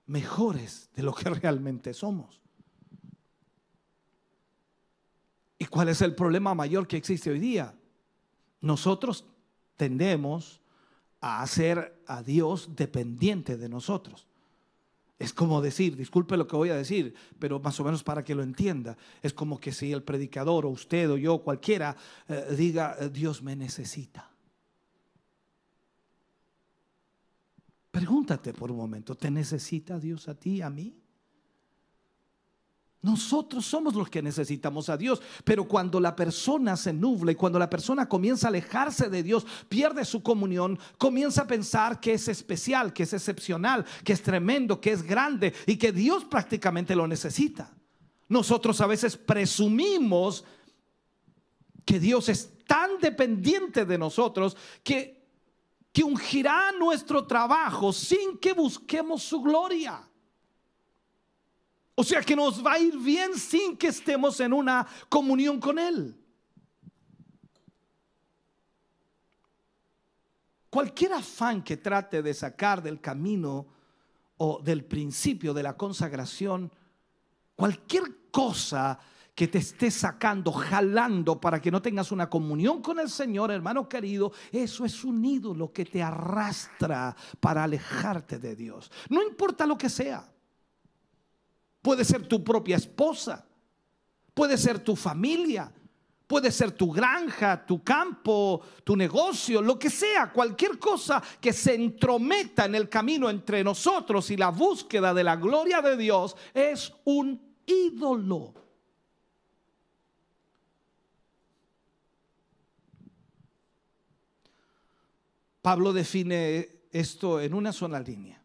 [0.06, 2.40] mejores de lo que realmente somos.
[5.58, 7.76] ¿Y cuál es el problema mayor que existe hoy día?
[8.62, 9.26] Nosotros
[9.76, 10.62] tendemos
[11.20, 14.28] a hacer a Dios dependiente de nosotros.
[15.18, 18.36] Es como decir, disculpe lo que voy a decir, pero más o menos para que
[18.36, 21.96] lo entienda, es como que si el predicador o usted o yo, cualquiera,
[22.28, 24.30] eh, diga, eh, Dios me necesita.
[27.92, 31.05] Pregúntate por un momento, ¿te necesita Dios a ti, a mí?
[33.06, 37.60] Nosotros somos los que necesitamos a Dios, pero cuando la persona se nubla y cuando
[37.60, 42.28] la persona comienza a alejarse de Dios, pierde su comunión, comienza a pensar que es
[42.28, 47.08] especial, que es excepcional, que es tremendo, que es grande y que Dios prácticamente lo
[47.08, 47.72] necesita.
[48.28, 50.44] Nosotros a veces presumimos
[51.86, 55.30] que Dios es tan dependiente de nosotros que,
[55.94, 60.10] que ungirá nuestro trabajo sin que busquemos su gloria.
[61.96, 65.80] O sea que nos va a ir bien sin que estemos en una comunión con
[65.80, 66.16] Él.
[70.70, 73.66] Cualquier afán que trate de sacar del camino
[74.38, 76.70] o del principio de la consagración
[77.56, 79.00] Cualquier cosa
[79.34, 83.88] que te esté sacando, jalando para que no tengas una comunión con el Señor, hermano
[83.88, 88.92] querido, eso es un ídolo que te arrastra para alejarte de Dios.
[89.10, 90.30] No importa lo que sea.
[91.86, 93.46] Puede ser tu propia esposa,
[94.34, 95.72] puede ser tu familia,
[96.26, 101.76] puede ser tu granja, tu campo, tu negocio, lo que sea, cualquier cosa que se
[101.76, 106.92] entrometa en el camino entre nosotros y la búsqueda de la gloria de Dios es
[107.04, 108.56] un ídolo.
[115.62, 118.42] Pablo define esto en una sola línea.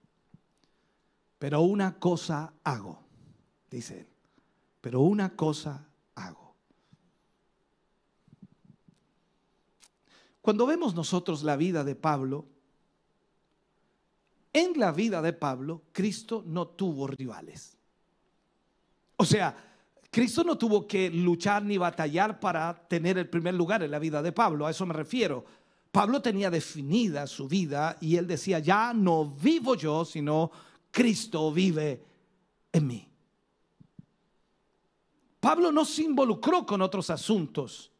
[1.39, 3.09] Pero una cosa hago
[3.71, 4.07] dice él.
[4.81, 6.55] Pero una cosa hago.
[10.41, 12.47] Cuando vemos nosotros la vida de Pablo,
[14.53, 17.77] en la vida de Pablo, Cristo no tuvo rivales.
[19.17, 19.55] O sea,
[20.11, 24.23] Cristo no tuvo que luchar ni batallar para tener el primer lugar en la vida
[24.23, 25.45] de Pablo, a eso me refiero.
[25.93, 30.51] Pablo tenía definida su vida y él decía, ya no vivo yo, sino
[30.91, 32.03] Cristo vive
[32.73, 33.10] en mí.
[35.41, 37.91] Pablo no se involucró con otros asuntos.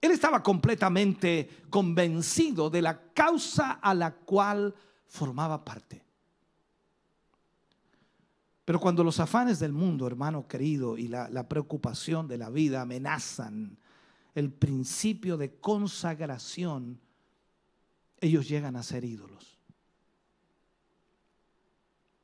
[0.00, 4.74] Él estaba completamente convencido de la causa a la cual
[5.06, 6.02] formaba parte.
[8.64, 12.80] Pero cuando los afanes del mundo, hermano querido, y la, la, preocupación de la vida
[12.80, 13.78] amenazan
[14.34, 16.98] el principio de consagración,
[18.20, 19.58] ellos llegan a ser ídolos.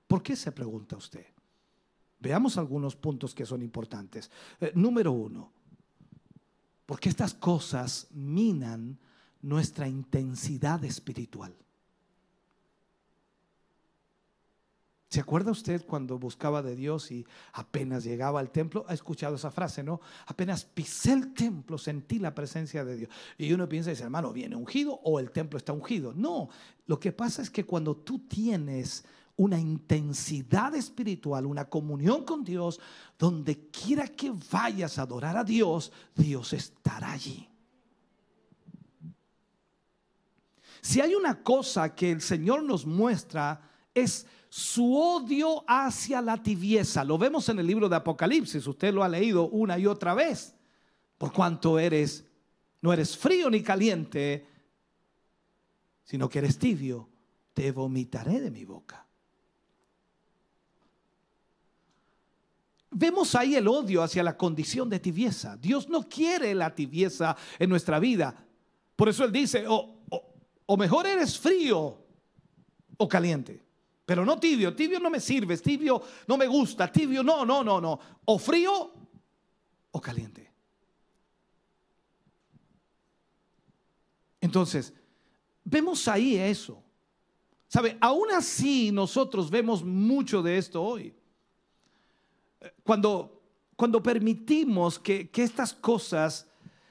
[0.07, 1.27] ¿Por qué se pregunta usted?
[2.21, 4.31] Veamos algunos puntos que son importantes.
[4.61, 5.53] Eh, número uno,
[6.87, 8.99] porque estas cosas minan
[9.43, 11.55] nuestra intensidad espiritual.
[15.11, 18.85] ¿Se acuerda usted cuando buscaba de Dios y apenas llegaba al templo?
[18.89, 20.03] Ha escuchado esa frase, ¿no?
[20.27, 23.11] Apenas pisé el templo, sentí la presencia de Dios.
[23.39, 26.13] Y uno piensa, dice, hermano, ¿viene ungido o el templo está ungido?
[26.13, 26.51] No,
[26.87, 29.05] lo que pasa es que cuando tú tienes
[29.39, 32.81] una intensidad espiritual, una comunión con Dios,
[33.17, 37.49] donde quiera que vayas a adorar a Dios, Dios estará allí.
[40.81, 43.61] Si hay una cosa que el Señor nos muestra
[43.95, 47.05] es su odio hacia la tibieza.
[47.05, 50.55] Lo vemos en el libro de Apocalipsis, usted lo ha leído una y otra vez.
[51.17, 52.25] Por cuanto eres,
[52.81, 54.47] no eres frío ni caliente,
[56.03, 57.09] sino que eres tibio,
[57.55, 59.08] te vomitaré de mi boca.
[62.91, 65.57] Vemos ahí el odio hacia la condición de tibieza.
[65.57, 68.35] Dios no quiere la tibieza en nuestra vida.
[68.97, 71.99] Por eso Él dice, o, mejor eres frío
[72.97, 73.63] o caliente.
[74.07, 77.79] Pero no tibio, tibio no me sirve, tibio no me gusta, tibio no, no, no,
[77.79, 78.01] no.
[78.25, 78.91] O frío
[79.91, 80.51] o caliente.
[84.41, 84.95] Entonces,
[85.63, 86.83] vemos ahí eso.
[87.67, 87.99] ¿Sabe?
[88.01, 91.18] Aún así nosotros vemos mucho de esto hoy
[92.83, 93.43] cuando,
[93.77, 96.47] cuando permitimos que, que estas cosas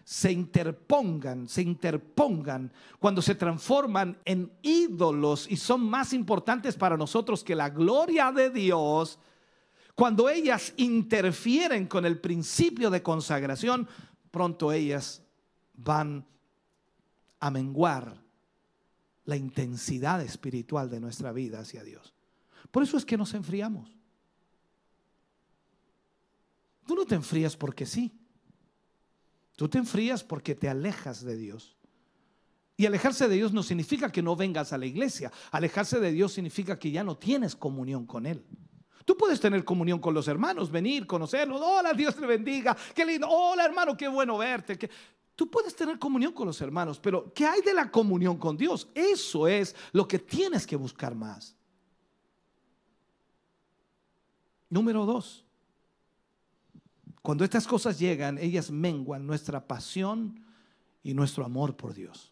[0.08, 7.44] se interpongan, se interpongan, cuando se transforman en ídolos y son más importantes para nosotros
[7.44, 9.20] que la gloria de Dios,
[9.96, 13.86] cuando ellas interfieren con el principio de consagración,
[14.32, 15.24] pronto ellas
[15.76, 16.26] van
[17.42, 18.24] a menguar
[19.26, 22.14] la intensidad espiritual de nuestra vida hacia Dios.
[22.72, 23.97] Por eso es que nos enfriamos.
[26.88, 28.12] Tú no te enfrías porque sí.
[29.56, 31.76] Tú te enfrías porque te alejas de Dios.
[32.78, 35.32] Y alejarse de Dios no significa que no vengas a la iglesia.
[35.52, 38.46] Alejarse de Dios significa que ya no tienes comunión con Él.
[39.04, 41.60] Tú puedes tener comunión con los hermanos, venir, conocerlos.
[41.62, 42.78] Hola, Dios te bendiga.
[42.94, 43.28] Qué lindo.
[43.28, 44.78] Hola, hermano, qué bueno verte.
[45.36, 48.90] Tú puedes tener comunión con los hermanos, pero ¿qué hay de la comunión con Dios?
[48.94, 51.56] Eso es lo que tienes que buscar más.
[54.70, 55.47] Número dos,
[57.28, 60.46] cuando estas cosas llegan, ellas menguan nuestra pasión
[61.04, 62.32] y nuestro amor por Dios.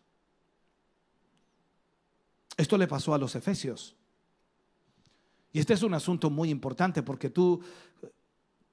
[2.56, 3.98] Esto le pasó a los efesios.
[5.52, 7.60] Y este es un asunto muy importante porque tú,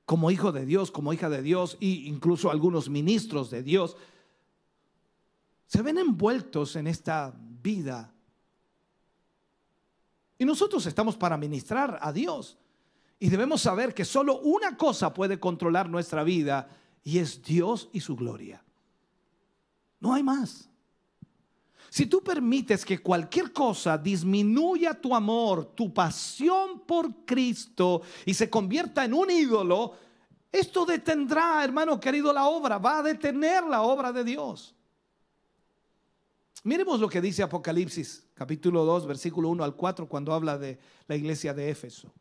[0.05, 3.97] como hijo de Dios, como hija de Dios, e incluso algunos ministros de Dios,
[5.67, 8.15] se ven envueltos en esta vida.
[10.39, 12.62] Y nosotros estamos para ministrar a Dios.
[13.23, 16.69] Y debemos saber que solo una cosa puede controlar nuestra vida
[17.05, 18.61] y es Dios y su gloria.
[20.01, 20.69] No hay más.
[21.89, 28.51] Si tú permites que cualquier cosa disminuya tu amor, tu pasión por Cristo y se
[28.51, 29.95] convierta en un ídolo,
[30.51, 34.75] Esto detendrá, hermano querido, la obra, va a detener la obra de Dios.
[36.65, 41.15] Miremos lo que dice Apocalipsis, capítulo 2, versículo 1 al 4, cuando habla de la
[41.15, 42.13] iglesia de Éfeso.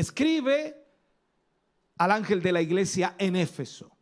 [0.00, 0.82] Escribe
[1.98, 3.94] al ángel de la iglesia en Éfeso,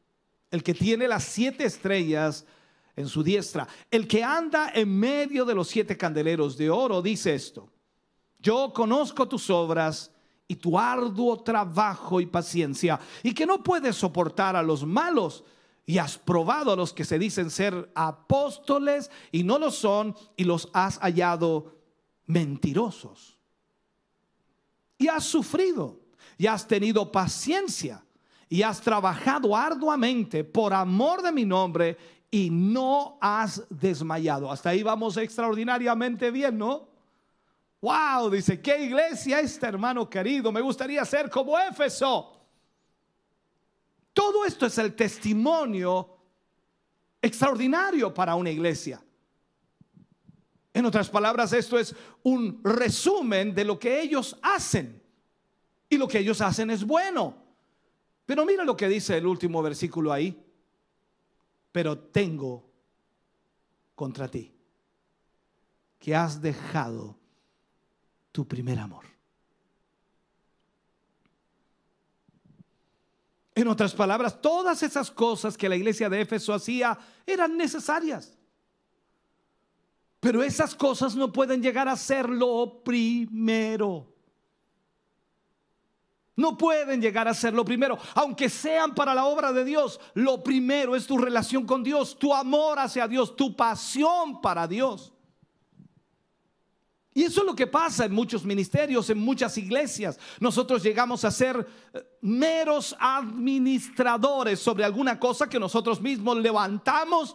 [0.48, 2.46] el que tiene las siete estrellas
[2.94, 7.34] en su diestra, el que anda en medio de los siete candeleros de oro, dice
[7.34, 7.72] esto,
[8.38, 10.12] yo conozco tus obras
[10.46, 15.42] y tu arduo trabajo y paciencia, y que no puedes soportar a los malos
[15.84, 20.44] y has probado a los que se dicen ser apóstoles y no lo son y
[20.44, 21.74] los has hallado
[22.26, 23.37] mentirosos.
[24.98, 26.00] Y has sufrido
[26.36, 28.04] y has tenido paciencia
[28.48, 31.96] y has trabajado arduamente por amor de mi nombre
[32.30, 34.50] y no has desmayado.
[34.50, 36.88] Hasta ahí vamos extraordinariamente bien, ¿no?
[37.80, 40.50] Wow, dice, ¿qué iglesia esta, hermano querido?
[40.50, 42.34] Me gustaría ser como Éfeso.
[44.12, 46.16] Todo esto es el testimonio
[47.22, 49.00] extraordinario para una iglesia.
[50.78, 55.02] En otras palabras, esto es un resumen de lo que ellos hacen.
[55.88, 57.34] Y lo que ellos hacen es bueno.
[58.24, 60.40] Pero mira lo que dice el último versículo ahí.
[61.72, 62.70] Pero tengo
[63.96, 64.54] contra ti
[65.98, 67.18] que has dejado
[68.30, 69.04] tu primer amor.
[73.52, 78.37] En otras palabras, todas esas cosas que la iglesia de Éfeso hacía eran necesarias.
[80.20, 84.14] Pero esas cosas no pueden llegar a ser lo primero.
[86.34, 89.98] No pueden llegar a ser lo primero, aunque sean para la obra de Dios.
[90.14, 95.12] Lo primero es tu relación con Dios, tu amor hacia Dios, tu pasión para Dios.
[97.12, 100.20] Y eso es lo que pasa en muchos ministerios, en muchas iglesias.
[100.38, 107.34] Nosotros llegamos a ser eh, meros administradores sobre alguna cosa que nosotros mismos levantamos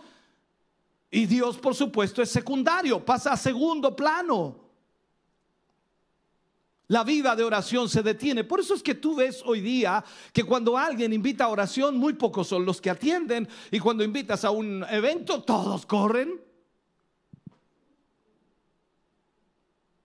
[1.15, 4.59] y Dios, por supuesto, es secundario, pasa a segundo plano.
[6.87, 8.43] La vida de oración se detiene.
[8.43, 10.03] Por eso es que tú ves hoy día
[10.33, 13.47] que cuando alguien invita a oración, muy pocos son los que atienden.
[13.69, 16.41] Y cuando invitas a un evento, todos corren.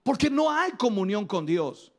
[0.03, 1.91] Porque no hay comunión con Dios.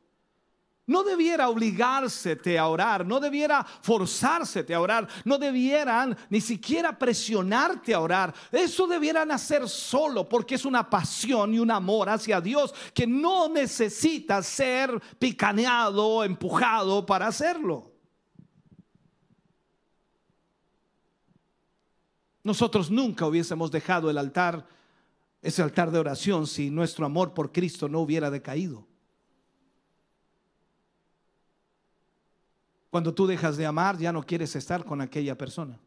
[0.91, 7.93] No debiera obligársete a orar, no debiera forzársete a orar, no debieran ni siquiera presionarte
[7.93, 8.33] a orar.
[8.51, 13.47] Eso debieran hacer solo porque es una pasión y un amor hacia Dios que no
[13.47, 17.89] necesita ser picaneado, empujado para hacerlo.
[22.43, 24.67] Nosotros nunca hubiésemos dejado el altar
[25.41, 28.90] ese altar de oración si nuestro amor por Cristo no hubiera decaído.
[32.91, 35.79] Cuando tú dejas de amar, ya no quieres estar con aquella persona.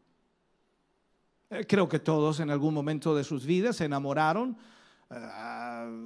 [1.49, 4.57] Eh, creo que todos en algún momento de sus vidas se enamoraron
[5.09, 5.15] eh,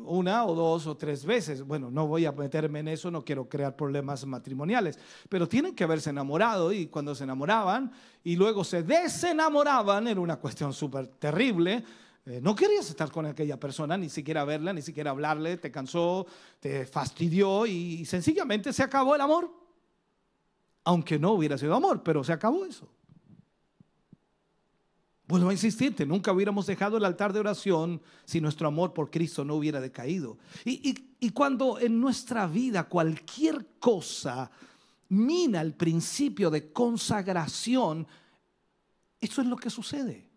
[0.05, 1.63] una o dos o tres veces.
[1.63, 5.85] Bueno, no voy a meterme en eso, no quiero crear problemas matrimoniales, pero tienen que
[5.85, 7.91] haberse enamorado y cuando se enamoraban
[8.23, 11.83] y luego se desenamoraban, era una cuestión súper terrible
[12.29, 16.27] eh, no querías estar con aquella persona, ni siquiera verla, ni siquiera hablarle, te cansó,
[16.59, 19.51] te fastidió y sencillamente se acabó el amor.
[20.83, 22.87] Aunque no hubiera sido amor, pero se acabó eso.
[25.27, 29.45] Vuelvo a insistirte, nunca hubiéramos dejado el altar de oración si nuestro amor por Cristo
[29.45, 30.39] no hubiera decaído.
[30.65, 34.49] Y, y cuando en nuestra vida cualquier cosa
[35.09, 38.07] mina el principio de consagración,
[39.21, 40.27] eso es lo que sucede.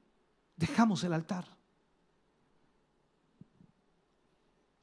[0.56, 1.46] Dejamos el altar.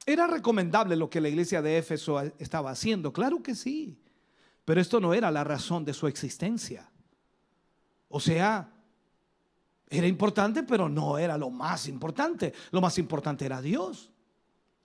[0.06, 3.12] ¿Era recomendable lo que la iglesia de Éfeso estaba haciendo?
[3.12, 3.96] Claro que sí,
[4.70, 6.88] pero esto no era la razón de su existencia.
[8.08, 8.72] O sea,
[9.88, 12.54] era importante, pero no era lo más importante.
[12.70, 14.12] Lo más importante era Dios.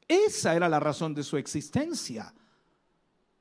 [0.08, 2.34] Esa era la razón de su existencia.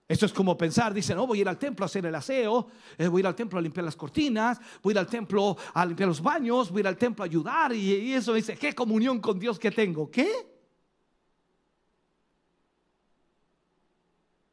[0.06, 2.68] Esto es como pensar, dice, no, voy a ir al templo a hacer el aseo,
[2.98, 5.56] eh, voy a ir al templo a limpiar las cortinas, voy a ir al templo
[5.72, 8.54] a limpiar los baños, voy a ir al templo a ayudar y, y eso dice,
[8.58, 10.10] ¿qué comunión con Dios que tengo?
[10.10, 10.53] ¿Qué?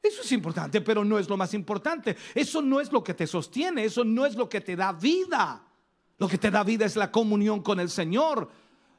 [0.01, 2.17] Eso es importante, pero no es lo más importante.
[2.33, 5.63] Eso no es lo que te sostiene, eso no es lo que te da vida.
[6.17, 8.49] Lo que te da vida es la comunión con el Señor.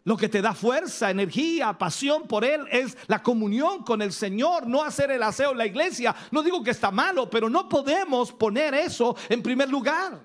[0.05, 4.67] Lo que te da fuerza, energía, pasión por Él es la comunión con el Señor,
[4.67, 6.15] no hacer el aseo en la iglesia.
[6.33, 10.21] No digo que está malo, pero no podemos poner eso en primer lugar.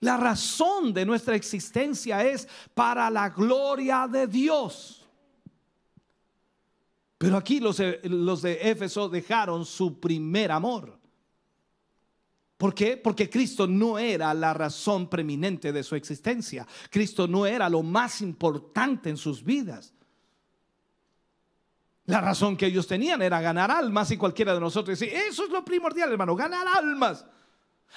[0.00, 5.01] La razón de nuestra existencia es para la gloria de Dios.
[7.22, 10.98] Pero aquí los, los de Éfeso dejaron su primer amor.
[12.56, 12.96] ¿Por qué?
[12.96, 16.66] Porque Cristo no era la razón preeminente de su existencia.
[16.90, 19.94] Cristo no era lo más importante en sus vidas.
[22.06, 25.50] La razón que ellos tenían era ganar almas y cualquiera de nosotros dice, eso es
[25.50, 27.24] lo primordial, hermano, ganar almas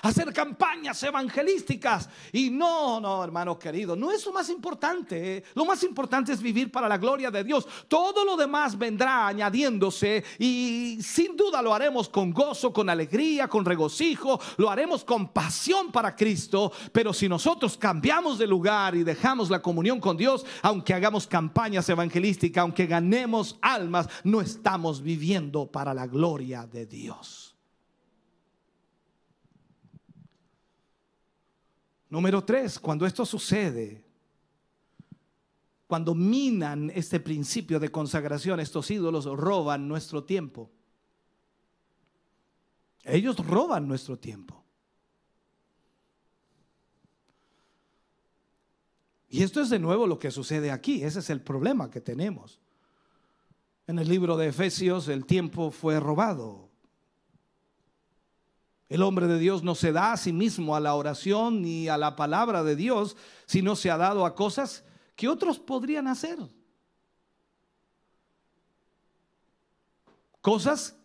[0.01, 2.09] hacer campañas evangelísticas.
[2.31, 5.43] Y no, no, hermano querido, no es lo más importante.
[5.53, 7.67] Lo más importante es vivir para la gloria de Dios.
[7.87, 13.65] Todo lo demás vendrá añadiéndose y sin duda lo haremos con gozo, con alegría, con
[13.65, 16.71] regocijo, lo haremos con pasión para Cristo.
[16.91, 21.87] Pero si nosotros cambiamos de lugar y dejamos la comunión con Dios, aunque hagamos campañas
[21.89, 27.44] evangelísticas, aunque ganemos almas, no estamos viviendo para la gloria de Dios.
[32.09, 34.03] Número tres, cuando esto sucede,
[35.87, 40.71] cuando minan este principio de consagración, estos ídolos roban nuestro tiempo.
[43.03, 44.63] Ellos roban nuestro tiempo.
[49.29, 51.03] Y esto es de nuevo lo que sucede aquí.
[51.03, 52.59] Ese es el problema que tenemos.
[53.85, 56.64] En el libro de Efesios el tiempo fue robado.
[58.87, 61.97] El hombre de Dios no se da a sí mismo a la oración ni a
[61.97, 64.83] la palabra de Dios, sino se ha dado a cosas
[65.15, 66.37] que otros podrían hacer.
[70.41, 70.95] Cosas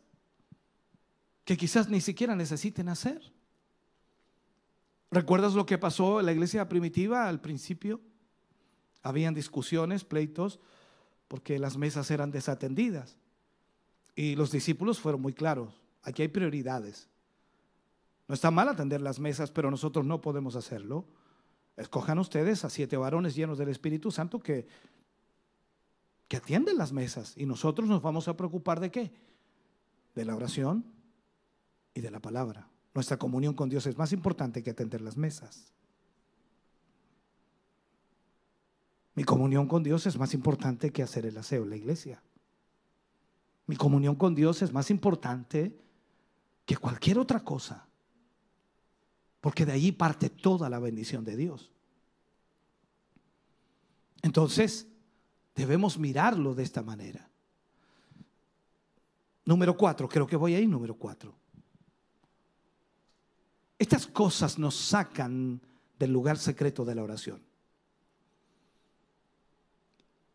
[1.45, 3.33] que quizás ni siquiera necesiten hacer.
[5.11, 8.01] ¿Recuerdas lo que pasó en la iglesia primitiva al principio?
[9.03, 10.61] Habían discusiones, pleitos,
[11.27, 13.17] porque las mesas eran desatendidas.
[14.15, 15.75] Y los discípulos fueron muy claros.
[16.03, 17.10] Aquí hay prioridades.
[18.31, 21.05] No está mal atender las mesas, pero nosotros no podemos hacerlo.
[21.77, 24.69] Escojan ustedes a siete varones llenos del Espíritu Santo que,
[26.29, 29.13] que atienden las mesas y nosotros nos vamos a preocupar de qué?
[30.15, 30.85] De la oración
[31.93, 32.69] y de la palabra.
[32.95, 35.73] Nuestra comunión con Dios es más importante que atender las mesas.
[39.17, 42.23] Mi comunión con Dios es más importante que hacer el aseo en la iglesia.
[43.67, 45.77] Mi comunión con Dios es más importante
[46.65, 47.90] que cualquier otra cosa.
[49.41, 51.71] Porque de allí parte toda la bendición de Dios.
[54.23, 54.87] Entonces,
[55.55, 57.29] debemos mirarlo de esta manera.
[59.45, 61.35] Número cuatro, creo que voy ahí, número cuatro.
[63.79, 65.61] Estas cosas nos sacan
[65.99, 67.43] del lugar secreto de la oración.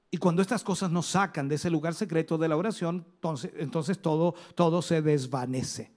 [0.09, 4.01] Y cuando estas cosas nos sacan de ese lugar secreto de la oración, entonces, entonces
[4.01, 5.94] todo, todo se desvanece.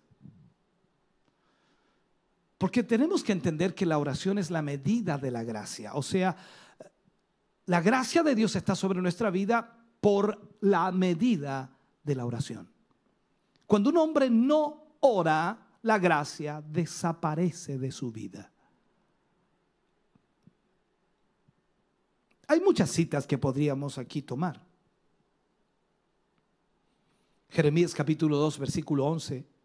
[2.59, 5.95] Porque tenemos que entender que la oración es la medida de la gracia.
[5.95, 6.37] O sea,
[7.67, 11.71] la gracia de Dios está sobre nuestra vida por la medida
[12.03, 12.69] de la oración.
[13.67, 18.51] Cuando un hombre no ora, la gracia desaparece de su vida.
[22.49, 24.67] Hay muchas citas que podríamos aquí tomar.
[27.51, 29.58] Jeremías capítulo 2, versículo 11.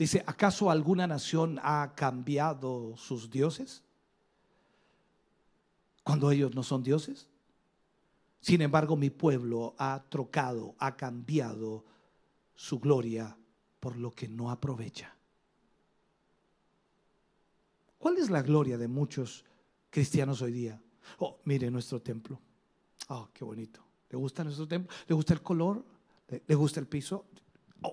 [0.00, 3.82] Dice, ¿acaso alguna nación ha cambiado sus dioses?
[6.02, 7.28] Cuando ellos no son dioses.
[8.40, 11.84] Sin embargo, mi pueblo ha trocado, ha cambiado
[12.54, 13.36] su gloria
[13.78, 15.14] por lo que no aprovecha.
[17.98, 19.44] ¿Cuál es la gloria de muchos
[19.90, 20.80] cristianos hoy día?
[21.18, 22.40] Oh, mire nuestro templo.
[23.08, 23.84] Oh, qué bonito.
[24.08, 24.90] ¿Le gusta nuestro templo?
[25.06, 25.84] ¿Le gusta el color?
[26.46, 27.26] ¿Le, gusta el piso?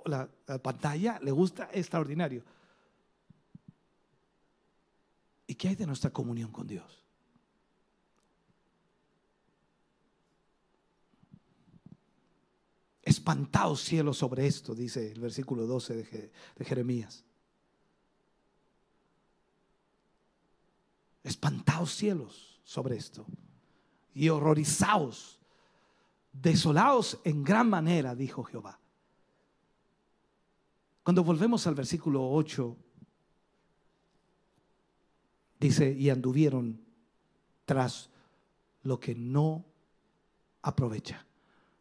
[0.05, 0.29] La,
[0.61, 2.43] pantalla le gusta extraordinario.
[5.45, 7.03] ¿Y qué hay de nuestra comunión con Dios?
[13.01, 17.23] Espantaos cielos sobre esto, dice el versículo 12 de, de Jeremías.
[21.23, 23.25] Espantaos cielos sobre esto
[24.17, 25.39] y horrorizaos,
[26.33, 28.79] desolaos en gran manera, dijo Jehová.
[31.07, 32.75] Cuando volvemos al versículo 8,
[35.57, 36.81] dice, y anduvieron
[37.63, 38.09] tras
[38.83, 39.63] lo que no
[40.63, 41.25] aprovecha.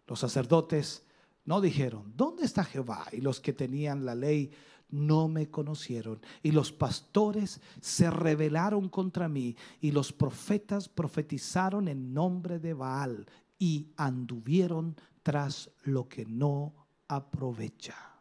[0.07, 1.03] Los sacerdotes
[1.45, 3.05] no dijeron, ¿dónde está Jehová?
[3.11, 4.53] Y los que tenían la ley
[4.91, 6.21] no me conocieron.
[6.45, 9.57] Y los pastores se rebelaron contra mí.
[9.81, 13.27] Y los profetas profetizaron en nombre de Baal.
[13.59, 18.16] Y anduvieron tras lo que no aprovecha.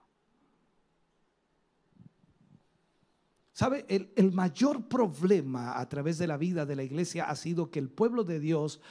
[3.56, 3.86] ¿Sabe?
[3.88, 7.88] El, mayor problema a través de la vida de la iglesia ha sido que el
[7.88, 8.82] pueblo de Dios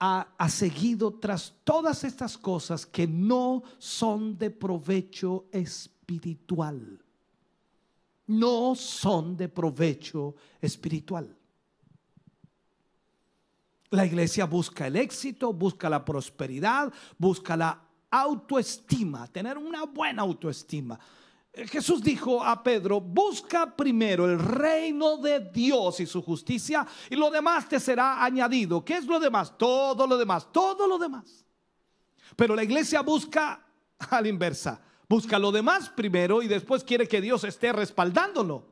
[0.00, 7.04] ha, seguido tras todas estas cosas que no son de provecho espiritual.
[8.26, 11.36] No son de provecho espiritual.
[13.90, 17.78] La iglesia busca el éxito, busca la prosperidad, busca la
[18.10, 20.98] autoestima, tener una buena autoestima.
[21.54, 27.30] Jesús dijo a Pedro, busca primero el reino de Dios y su justicia y lo
[27.30, 28.84] demás te será añadido.
[28.84, 29.56] ¿Qué es lo demás?
[29.56, 31.44] Todo lo demás, todo lo demás.
[32.34, 33.64] Pero la iglesia busca
[33.98, 38.66] a la inversa, busca lo demás primero y después quiere que Dios esté respaldándolo.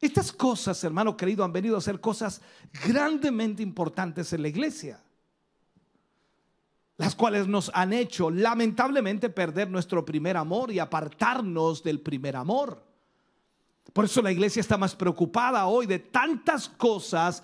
[0.00, 2.40] Estas cosas, hermano querido, han venido a ser cosas
[2.86, 5.02] grandemente importantes en la iglesia
[6.96, 12.84] las cuales nos han hecho lamentablemente perder nuestro primer amor y apartarnos del primer amor.
[13.92, 17.42] Por eso la iglesia está más preocupada hoy de tantas cosas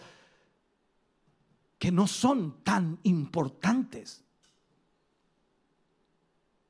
[1.78, 4.22] que no son tan importantes.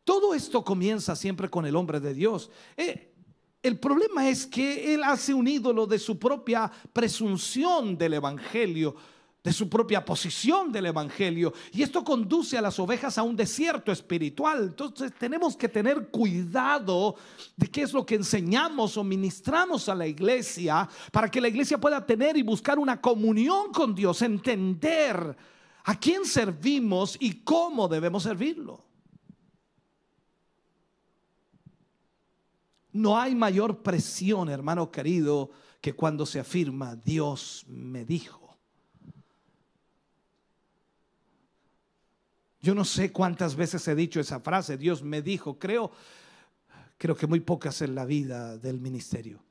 [0.04, 2.50] Todo esto comienza siempre con el hombre de Dios.
[2.76, 3.12] Eh,
[3.62, 8.96] el problema es que él hace un ídolo de su propia presunción del Evangelio
[9.42, 11.52] de su propia posición del Evangelio.
[11.72, 14.64] Y esto conduce a las ovejas a un desierto espiritual.
[14.64, 17.16] Entonces tenemos que tener cuidado
[17.56, 21.78] de qué es lo que enseñamos o ministramos a la iglesia para que la iglesia
[21.78, 25.36] pueda tener y buscar una comunión con Dios, entender
[25.84, 28.84] a quién servimos y cómo debemos servirlo.
[32.92, 38.39] No hay mayor presión, hermano querido, que cuando se afirma, Dios me dijo.
[42.62, 45.90] Yo no sé cuántas veces he dicho esa frase, Dios me dijo, creo,
[46.98, 49.42] creo que muy pocas en la vida del ministerio.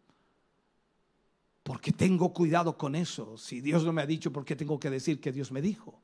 [1.63, 3.37] Porque tengo cuidado con eso.
[3.37, 5.99] Si Dios no me ha dicho, ¿por qué tengo que decir que Dios me dijo?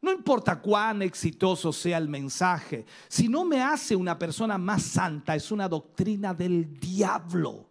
[0.00, 5.34] No importa cuán exitoso sea el mensaje, si no me hace una persona más santa,
[5.34, 7.70] es una doctrina del diablo.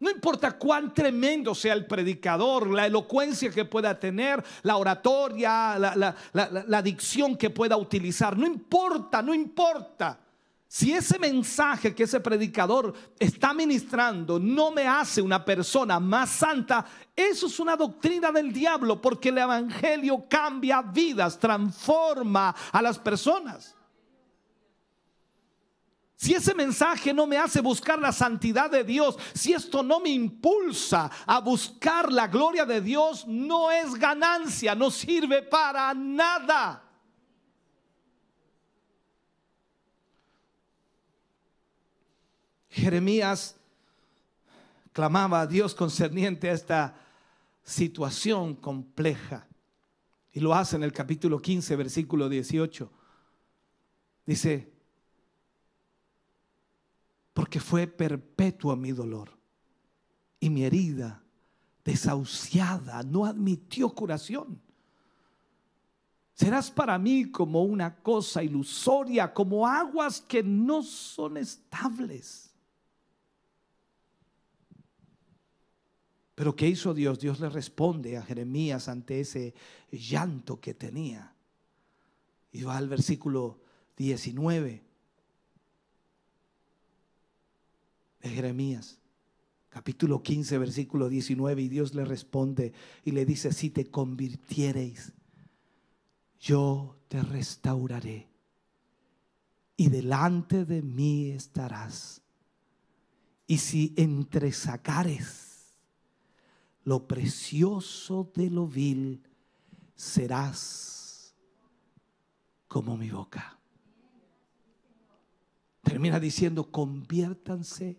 [0.00, 6.82] No importa cuán tremendo sea el predicador, la elocuencia que pueda tener, la oratoria, la,
[6.82, 8.36] dicción que pueda utilizar.
[8.36, 10.18] No importa, no importa.
[10.66, 16.86] Si ese mensaje que ese predicador está ministrando no me hace una persona más santa,
[17.14, 23.76] eso es una doctrina del diablo, porque el Evangelio cambia vidas, transforma a las personas.
[26.20, 30.10] Si ese mensaje no me hace buscar la santidad de Dios, si esto no me
[30.10, 36.84] impulsa a buscar la gloria de Dios, no es ganancia, no sirve para nada.
[42.68, 43.56] Jeremías
[44.92, 46.96] clamaba a Dios concerniente a esta
[47.62, 49.48] situación compleja.
[50.32, 52.92] Y lo hace en el capítulo 15, versículo 18.
[54.26, 54.79] Dice,
[57.40, 59.30] porque fue perpetua mi dolor
[60.40, 61.24] y mi herida
[61.82, 64.60] desahuciada no admitió curación.
[66.34, 72.54] Serás para mí como una cosa ilusoria, como aguas que no son estables.
[76.34, 77.20] Pero ¿qué hizo Dios?
[77.20, 79.54] Dios le responde a Jeremías ante ese
[79.90, 81.34] llanto que tenía.
[82.52, 83.62] Y va al versículo
[83.96, 84.89] 19.
[88.22, 88.98] De Jeremías,
[89.68, 92.72] capítulo 15, versículo 19, y Dios le responde
[93.04, 95.12] y le dice, si te convirtiereis,
[96.38, 98.30] yo te restauraré
[99.76, 102.20] y delante de mí estarás.
[103.46, 105.74] Y si entresacares
[106.84, 109.22] lo precioso de lo vil,
[109.94, 111.34] serás
[112.68, 113.58] como mi boca.
[115.82, 117.98] Termina diciendo, conviértanse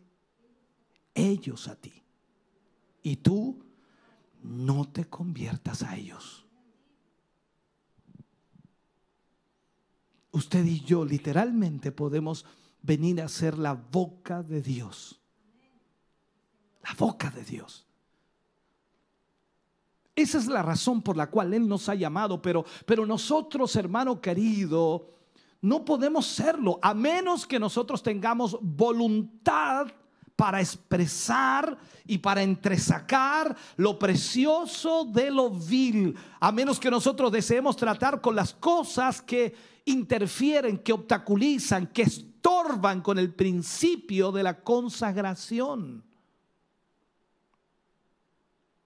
[1.22, 1.93] ellos a ti.
[3.03, 3.63] Y tú
[4.43, 6.45] no te conviertas a ellos.
[10.32, 12.45] Usted y yo literalmente podemos
[12.82, 15.19] venir a ser la boca de Dios.
[16.84, 17.86] La boca de Dios.
[20.15, 24.22] Esa es la razón por la cual Él nos ha llamado, pero, pero nosotros, hermano
[24.22, 25.11] querido,
[25.61, 29.88] no podemos serlo a menos que nosotros tengamos voluntad
[30.42, 37.78] para expresar y para entresacar lo precioso de lo vil, a menos que nosotros deseemos
[37.78, 39.54] tratar con las cosas que
[39.86, 46.04] interfieren, que obstaculizan, que estorban con el principio de la consagración.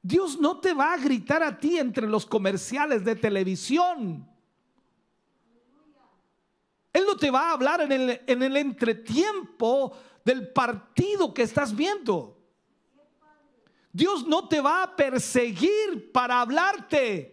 [0.02, 4.28] Dios no te va a gritar a ti entre los comerciales de televisión.
[6.92, 9.94] Él no te va a hablar en el, en el entretiempo
[10.26, 12.36] del partido que estás viendo.
[13.94, 17.32] Dios no te va a perseguir para hablarte.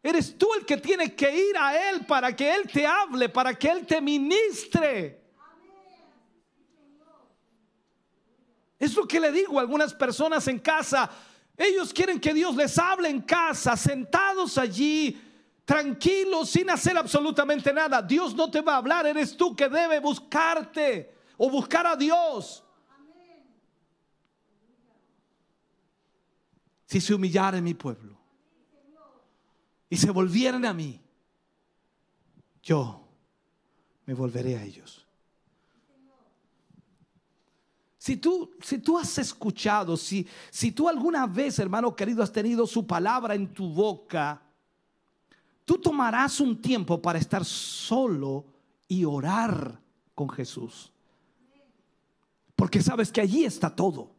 [0.00, 3.58] Eres tú el que tiene que ir a Él para que Él te hable, para
[3.58, 5.20] que Él te ministre.
[8.78, 11.10] Es lo que le digo a algunas personas en casa.
[11.56, 15.20] Ellos quieren que Dios les hable en casa, sentados allí,
[15.68, 18.00] tranquilos, sin hacer absolutamente nada.
[18.00, 22.64] Dios no te va a hablar, eres tú que debe buscarte o buscar a Dios.
[26.86, 28.16] Si se humillara mi pueblo
[29.90, 30.98] y se volvieran a mí,
[32.62, 33.06] yo
[34.06, 35.06] me volveré a ellos.
[37.98, 42.66] Si tú, si tú has escuchado, si, si tú alguna vez, hermano querido, has tenido
[42.66, 44.47] su palabra en tu boca,
[45.68, 48.46] tú tomarás un tiempo para estar solo
[48.88, 49.78] y orar
[50.14, 50.90] con Jesús.
[52.56, 54.10] Porque sabes que allí está todo.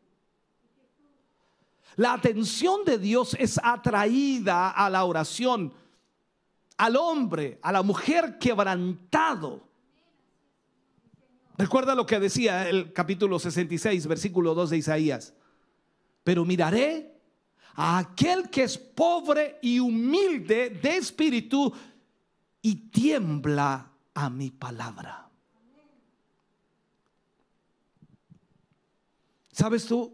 [1.95, 5.73] La atención de Dios es atraída a la oración,
[6.77, 9.69] al hombre, a la mujer quebrantado
[11.59, 15.33] Recuerda lo que decía el capítulo 66, versículo 2 de Isaías.
[16.23, 17.18] Pero miraré
[17.79, 21.71] aquel que es pobre y humilde de espíritu
[22.61, 25.29] y tiembla a mi palabra.
[29.51, 30.13] ¿Sabes tú?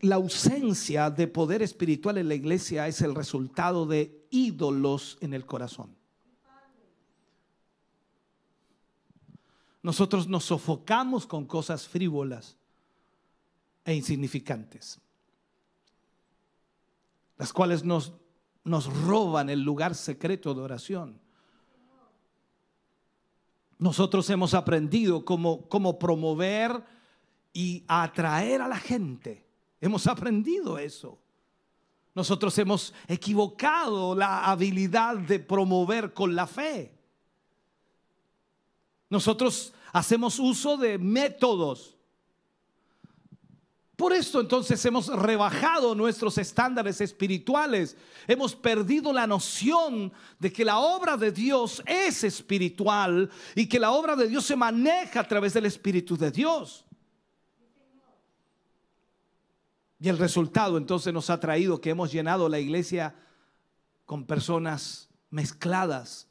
[0.00, 5.44] La ausencia de poder espiritual en la iglesia es el resultado de ídolos en el
[5.44, 5.96] corazón.
[9.86, 12.56] nosotros nos sofocamos con cosas frívolas
[13.84, 14.98] e insignificantes,
[17.36, 18.12] las cuales nos,
[18.64, 21.20] nos roban el lugar secreto de oración.
[23.78, 26.82] Nosotros hemos aprendido cómo, cómo promover
[27.52, 29.46] y atraer a la gente.
[29.80, 31.18] Hemos aprendido eso.
[32.14, 36.96] Nosotros hemos equivocado la habilidad de promover con la fe.
[39.10, 41.95] Nosotros hacemos uso de métodos.
[43.96, 47.96] Por esto entonces hemos rebajado nuestros estándares espirituales.
[48.28, 53.92] Hemos perdido la noción de que la obra de Dios es espiritual y que la
[53.92, 56.84] obra de Dios se maneja a través del Espíritu de Dios.
[59.98, 63.14] Y el resultado entonces nos ha traído que hemos llenado la iglesia
[64.04, 66.28] con personas mezcladas.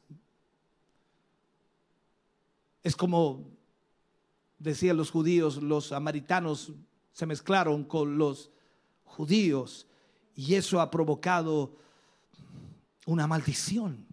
[2.84, 3.44] Es como
[4.56, 6.72] decían los judíos, los samaritanos
[7.16, 8.50] se mezclaron con los
[9.04, 9.86] judíos
[10.34, 11.74] y eso ha provocado
[13.06, 14.06] una maldición.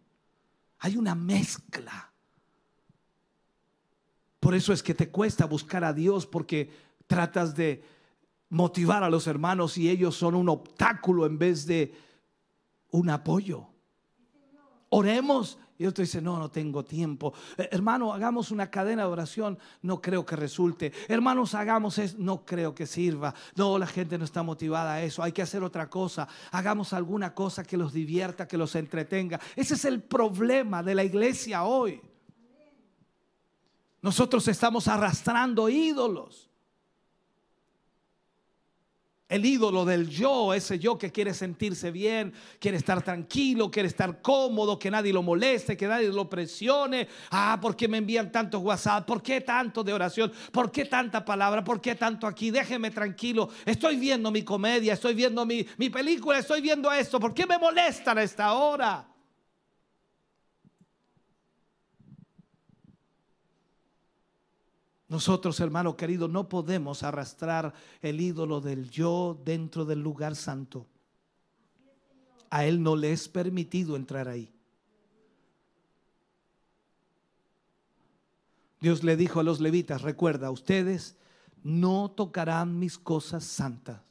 [0.79, 2.13] Hay una mezcla.
[4.39, 6.71] Por eso es que te cuesta buscar a Dios porque
[7.05, 7.83] tratas de
[8.47, 11.93] motivar a los hermanos y ellos son un obstáculo en vez de
[12.91, 13.67] un apoyo.
[14.87, 17.33] Oremos y otro dice, no, no tengo tiempo.
[17.57, 19.57] Eh, hermano, hagamos una cadena de oración.
[19.81, 20.93] No creo que resulte.
[21.07, 22.15] Hermanos, hagamos eso.
[22.19, 23.33] No creo que sirva.
[23.55, 25.23] No, la gente no está motivada a eso.
[25.23, 26.27] Hay que hacer otra cosa.
[26.51, 29.39] Hagamos alguna cosa que los divierta, que los entretenga.
[29.55, 32.01] Ese es el problema de la iglesia hoy.
[34.01, 36.52] Nosotros estamos arrastrando ídolos.
[39.33, 44.21] El ídolo del yo, ese yo que quiere sentirse bien, quiere estar tranquilo, quiere estar
[44.21, 47.07] cómodo, que nadie lo moleste, que nadie lo presione.
[47.31, 49.07] Ah, ¿por qué me envían tantos WhatsApp?
[49.07, 50.31] ¿Por qué tanto de oración?
[50.51, 51.63] ¿Por qué tanta palabra?
[51.63, 52.51] ¿Por qué tanto aquí?
[52.51, 53.49] Déjeme tranquilo.
[53.65, 57.19] Estoy viendo mi comedia, estoy viendo mi, mi película, estoy viendo esto.
[57.19, 59.12] ¿Por qué me molestan a esta hora?
[65.13, 70.87] Nosotros, hermano querido, no podemos arrastrar el ídolo del yo dentro del lugar santo.
[72.49, 74.51] A Él no le es permitido entrar ahí.
[78.81, 81.15] Dios le dijo a los levitas, recuerda, ustedes
[81.61, 84.01] no tocarán mis cosas santas,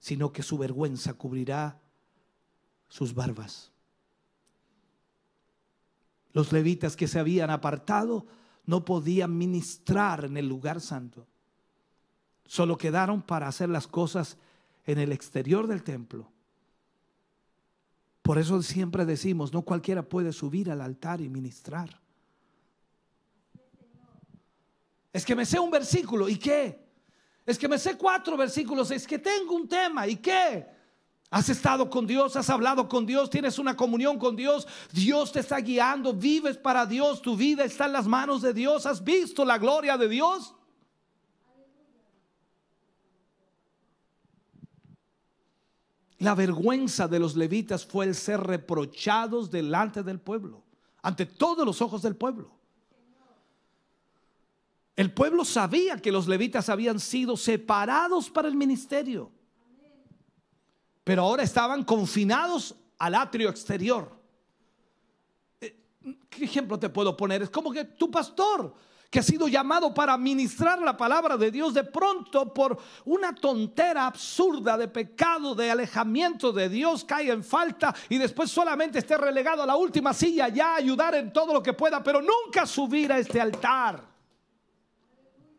[0.00, 1.80] sino que su vergüenza cubrirá
[2.88, 3.70] sus barbas.
[6.32, 8.26] Los levitas que se habían apartado
[8.68, 11.26] no podían ministrar en el lugar santo.
[12.44, 14.36] Solo quedaron para hacer las cosas
[14.84, 16.30] en el exterior del templo.
[18.20, 21.98] Por eso siempre decimos, no cualquiera puede subir al altar y ministrar.
[25.14, 26.78] Es que me sé un versículo, ¿y qué?
[27.46, 30.06] Es que me sé cuatro versículos, es que tengo un tema.
[30.06, 30.66] ¿Y qué?
[31.30, 35.40] Has estado con Dios, has hablado con Dios, tienes una comunión con Dios, Dios te
[35.40, 39.44] está guiando, vives para Dios, tu vida está en las manos de Dios, has visto
[39.44, 40.54] la gloria de Dios.
[46.16, 50.64] La vergüenza de los levitas fue el ser reprochados delante del pueblo,
[51.02, 52.56] ante todos los ojos del pueblo.
[54.96, 59.30] El pueblo sabía que los levitas habían sido separados para el ministerio
[61.08, 64.14] pero ahora estaban confinados al atrio exterior.
[65.58, 65.74] Eh,
[66.28, 67.40] ¿Qué ejemplo te puedo poner?
[67.40, 68.74] Es como que tu pastor,
[69.08, 74.06] que ha sido llamado para ministrar la palabra de Dios, de pronto por una tontera
[74.06, 79.62] absurda de pecado, de alejamiento de Dios, cae en falta y después solamente esté relegado
[79.62, 83.18] a la última silla, ya ayudar en todo lo que pueda, pero nunca subir a
[83.18, 84.04] este altar.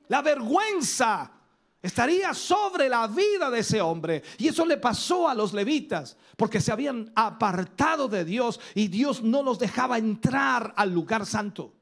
[0.10, 1.38] La vergüenza
[1.82, 4.23] estaría sobre la vida de ese hombre.
[4.38, 9.21] Y eso le pasó a los levitas, porque se habían apartado de Dios y Dios
[9.21, 11.73] no los dejaba entrar al lugar santo.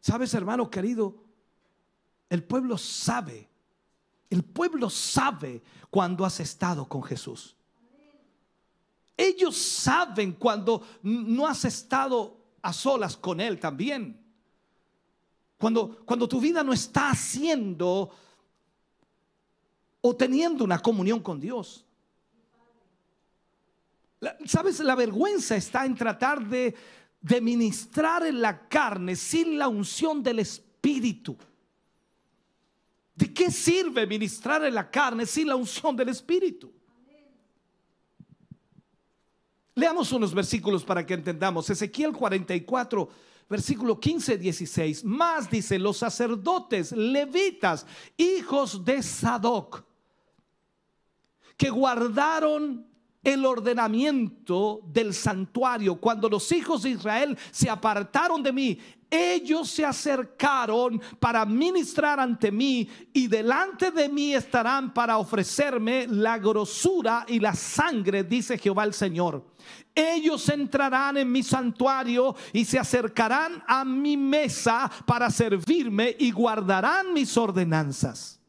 [0.00, 1.24] ¿Sabes, hermano querido?
[2.28, 3.48] El pueblo sabe,
[4.30, 7.56] el pueblo sabe cuando has estado con Jesús.
[9.16, 14.25] Ellos saben cuando no has estado a solas con Él también.
[15.58, 18.10] Cuando, cuando tu vida no está haciendo
[20.00, 21.84] o teniendo una comunión con Dios.
[24.44, 24.80] ¿Sabes?
[24.80, 26.74] La vergüenza está en tratar de,
[27.20, 31.36] de ministrar en la carne sin la unción del Espíritu.
[33.14, 36.72] ¿De qué sirve ministrar en la carne sin la unción del Espíritu?
[39.74, 41.68] Leamos unos versículos para que entendamos.
[41.68, 43.08] Ezequiel 44
[43.48, 45.04] versículo 15, 16.
[45.04, 47.86] Más dice, los sacerdotes levitas,
[48.16, 49.84] hijos de Sadoc,
[51.56, 52.86] que guardaron
[53.26, 55.96] el ordenamiento del santuario.
[55.96, 58.78] Cuando los hijos de Israel se apartaron de mí,
[59.10, 66.38] ellos se acercaron para ministrar ante mí y delante de mí estarán para ofrecerme la
[66.38, 69.44] grosura y la sangre, dice Jehová el Señor.
[69.92, 77.12] Ellos entrarán en mi santuario y se acercarán a mi mesa para servirme y guardarán
[77.12, 78.40] mis ordenanzas.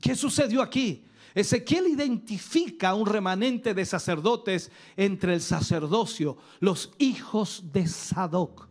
[0.00, 1.05] ¿Qué sucedió aquí?
[1.36, 8.66] Ezequiel identifica un remanente de sacerdotes entre el sacerdocio, los hijos de Sadoc.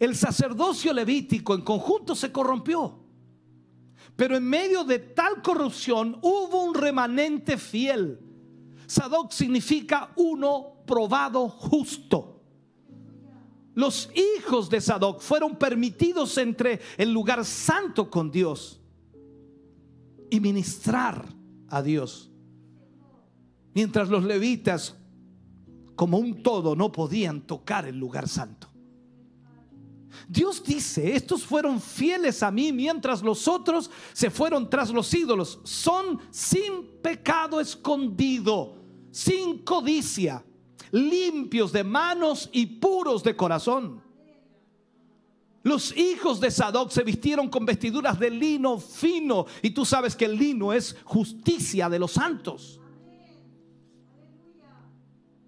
[0.00, 2.98] El sacerdocio levítico en conjunto se corrompió.
[4.16, 8.18] Pero en medio de tal corrupción hubo un remanente fiel.
[8.88, 12.42] Sadoc significa uno probado justo.
[13.74, 18.81] Los hijos de Sadoc fueron permitidos entre el lugar santo con Dios
[20.32, 21.28] y ministrar
[21.68, 22.30] a Dios.
[23.74, 24.96] Mientras los levitas,
[25.94, 28.66] como un todo, no podían tocar el lugar santo.
[30.26, 35.60] Dios dice, estos fueron fieles a mí mientras los otros se fueron tras los ídolos.
[35.64, 38.76] Son sin pecado escondido,
[39.10, 40.42] sin codicia,
[40.92, 44.02] limpios de manos y puros de corazón.
[45.62, 49.46] Los hijos de Sadoc se vistieron con vestiduras de lino fino.
[49.62, 52.80] Y tú sabes que el lino es justicia de los santos.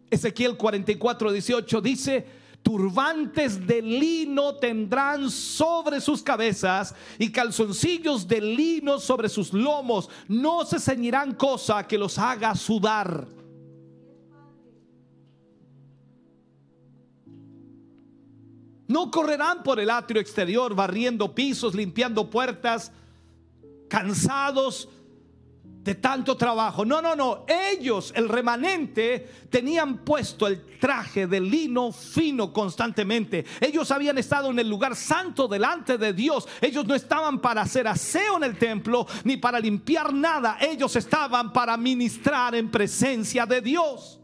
[0.08, 2.26] Ezequiel 44, 18 dice,
[2.62, 10.08] turbantes de lino tendrán sobre sus cabezas y calzoncillos de lino sobre sus lomos.
[10.28, 13.26] No se ceñirán cosa que los haga sudar.
[18.87, 22.93] No correrán por el atrio exterior barriendo pisos, limpiando puertas,
[23.89, 24.89] cansados
[25.85, 26.85] de tanto trabajo.
[26.85, 27.45] No, no, no.
[27.47, 33.45] Ellos, el remanente, tenían puesto el traje de lino fino constantemente.
[33.61, 36.49] Ellos habían estado en el lugar santo delante de Dios.
[36.62, 40.57] Ellos no estaban para hacer aseo en el templo ni para limpiar nada.
[40.59, 44.20] Ellos estaban para ministrar en presencia de Dios.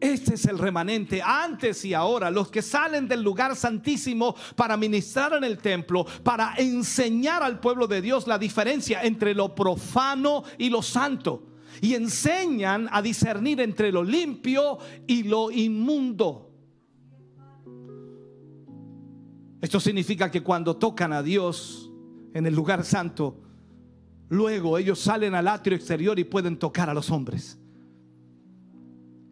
[0.00, 5.34] Este es el remanente, antes y ahora, los que salen del lugar santísimo para ministrar
[5.34, 10.70] en el templo, para enseñar al pueblo de Dios la diferencia entre lo profano y
[10.70, 11.46] lo santo.
[11.82, 16.50] Y enseñan a discernir entre lo limpio y lo inmundo.
[19.60, 21.90] Esto significa que cuando tocan a Dios
[22.32, 23.42] en el lugar santo,
[24.30, 27.59] luego ellos salen al atrio exterior y pueden tocar a los hombres.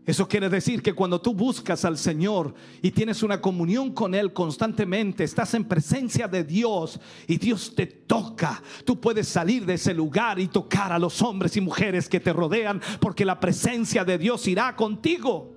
[0.09, 4.33] Eso quiere decir que cuando tú buscas al Señor y tienes una comunión con Él
[4.33, 9.93] constantemente, estás en presencia de Dios y Dios te toca, tú puedes salir de ese
[9.93, 14.17] lugar y tocar a los hombres y mujeres que te rodean porque la presencia de
[14.17, 15.53] Dios irá contigo.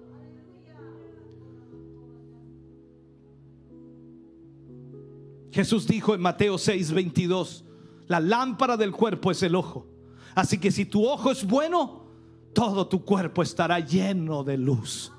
[5.54, 7.64] Jesús dijo en Mateo 6, 22,
[8.08, 9.88] la lámpara del cuerpo es el ojo.
[10.36, 12.01] Así que si tu ojo es bueno,
[12.54, 15.12] todo tu cuerpo estará lleno de luz.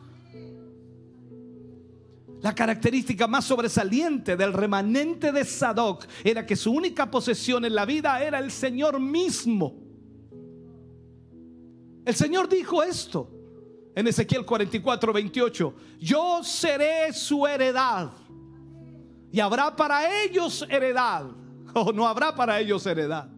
[2.41, 7.85] La característica más sobresaliente del remanente de Sadoc era que su única posesión en la
[7.85, 9.77] vida era el Señor mismo.
[12.05, 13.31] El Señor dijo esto
[13.95, 15.75] en Ezequiel 44, 28.
[16.01, 18.11] Yo seré su heredad
[19.31, 21.27] y habrá para ellos heredad.
[21.75, 23.31] O no habrá para ellos heredad.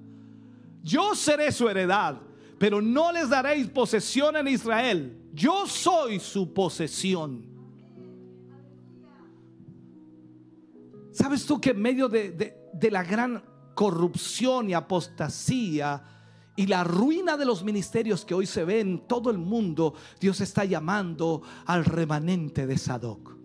[0.82, 2.16] Yo seré su heredad
[2.64, 5.28] pero no les daréis posesión en Israel.
[5.34, 7.44] Yo soy su posesión.
[11.12, 12.56] ¿Sabes tú que en medio de,
[12.90, 13.44] la gran
[13.74, 16.04] corrupción y apostasía
[16.56, 20.40] y la ruina de los ministerios que hoy se ve en todo el mundo, Dios
[20.40, 23.36] está llamando al remanente de Sadoc?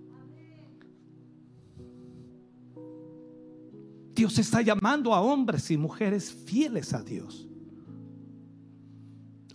[4.15, 7.48] Dios está llamando a hombres y mujeres fieles a Dios.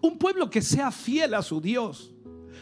[0.04, 2.12] Un pueblo que sea fiel a su Dios.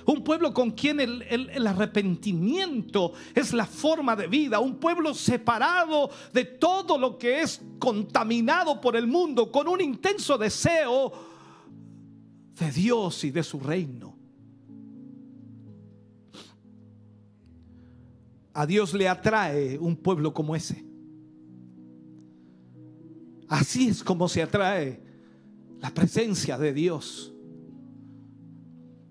[0.06, 4.60] Un pueblo con quien el, arrepentimiento es la forma de vida.
[4.60, 10.38] Un pueblo separado de todo lo que es contaminado por el mundo con un intenso
[10.38, 11.12] deseo
[12.56, 14.16] de Dios y de su reino.
[18.54, 20.84] A Dios le atrae un pueblo como ese.
[23.48, 25.02] Así es como se atrae
[25.80, 27.31] la presencia de Dios.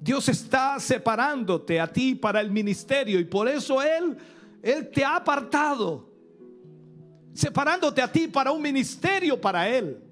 [0.01, 4.17] Dios está separándote a ti para el ministerio y por eso Él,
[4.63, 6.09] Él te ha apartado,
[7.35, 10.03] separándote a ti para un ministerio para Él.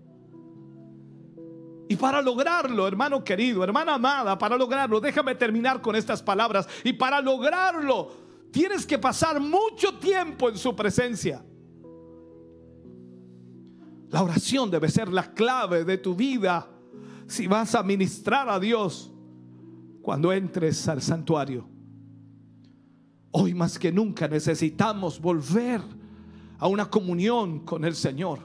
[1.87, 6.67] Y para lograrlo, hermano querido, hermana amada, para lograrlo, déjame terminar con estas palabras.
[6.83, 8.11] Y para lograrlo,
[8.51, 11.43] tienes que pasar mucho tiempo en su presencia.
[14.11, 16.69] La oración debe ser la clave de tu vida
[17.25, 19.11] si vas a ministrar a Dios
[20.09, 21.69] cuando entres al santuario.
[23.29, 25.81] Hoy más que nunca necesitamos volver
[26.57, 28.39] a una comunión con el Señor.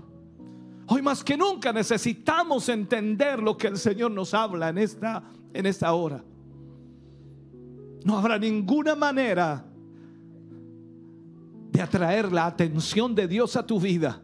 [0.89, 5.23] Hoy más que nunca necesitamos entender lo que el Señor nos habla en esta,
[5.55, 6.23] en esta hora.
[8.05, 9.65] No habrá ninguna manera
[11.73, 14.21] de atraer la atención de Dios a tu vida.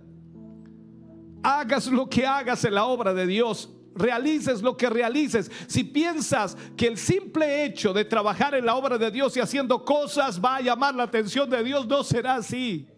[1.43, 6.57] Hagas lo que hagas en la obra de Dios realices lo que realices, si piensas
[6.77, 10.57] que el simple hecho de trabajar en la obra de Dios y haciendo cosas va
[10.57, 12.89] a llamar la atención de Dios, no será así.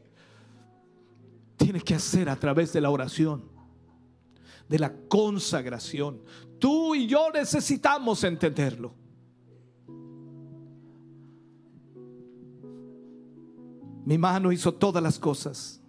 [1.57, 3.45] Tiene que hacer a través de la oración,
[4.69, 6.21] de la consagración.
[6.59, 8.95] Tú y yo necesitamos entenderlo.
[14.05, 15.81] Mi mano hizo todas las cosas.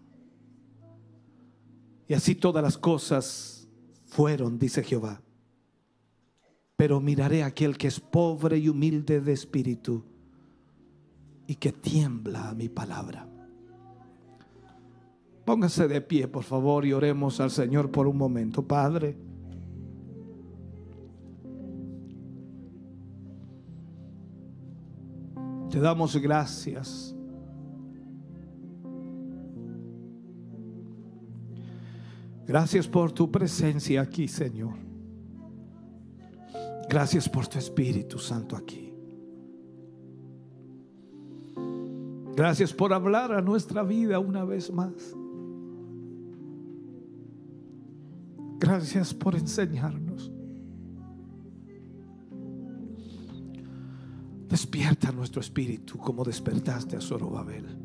[2.07, 3.62] Y así todas las cosas
[4.13, 5.21] fueron, dice Jehová.
[6.77, 10.03] Pero miraré a aquel que es pobre y humilde de espíritu
[11.47, 13.27] y que tiembla a mi palabra.
[15.45, 18.65] Póngase de pie, por favor, y oremos al Señor por un momento.
[18.65, 19.17] Padre,
[25.69, 27.12] te damos gracias
[32.45, 34.75] Gracias por tu presencia aquí, Señor.
[36.89, 38.93] Gracias por tu Espíritu Santo aquí.
[42.35, 45.15] Gracias por hablar a nuestra vida una vez más.
[48.59, 50.31] Gracias por enseñarnos.
[54.49, 57.82] Despierta nuestro espíritu como despertaste a Zorobabel.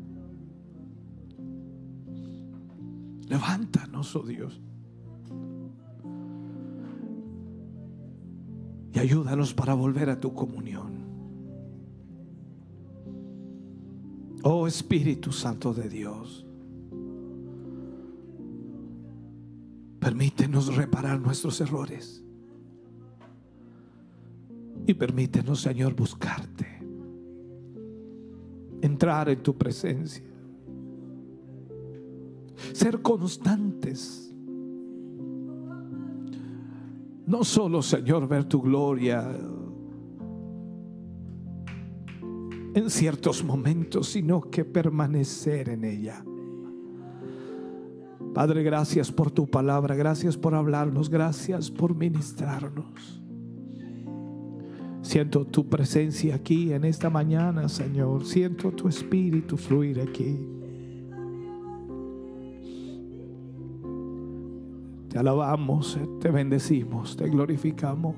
[3.29, 4.59] Levántanos, oh Dios.
[8.91, 11.07] Y ayúdanos para volver a tu comunión.
[14.43, 16.45] Oh Espíritu Santo de Dios.
[19.99, 22.23] Permítenos reparar nuestros errores.
[24.87, 26.65] Y permítenos, Señor, buscarte.
[28.81, 30.28] Entrar en tu presencia
[32.73, 34.33] ser constantes.
[37.25, 39.23] No solo, Señor, ver tu gloria
[42.73, 46.23] en ciertos momentos, sino que permanecer en ella.
[48.33, 53.21] Padre, gracias por tu palabra, gracias por hablarnos, gracias por ministrarnos.
[55.01, 58.25] Siento tu presencia aquí en esta mañana, Señor.
[58.25, 60.58] Siento tu espíritu fluir aquí.
[65.09, 68.15] Te alabamos, te bendecimos, te glorificamos.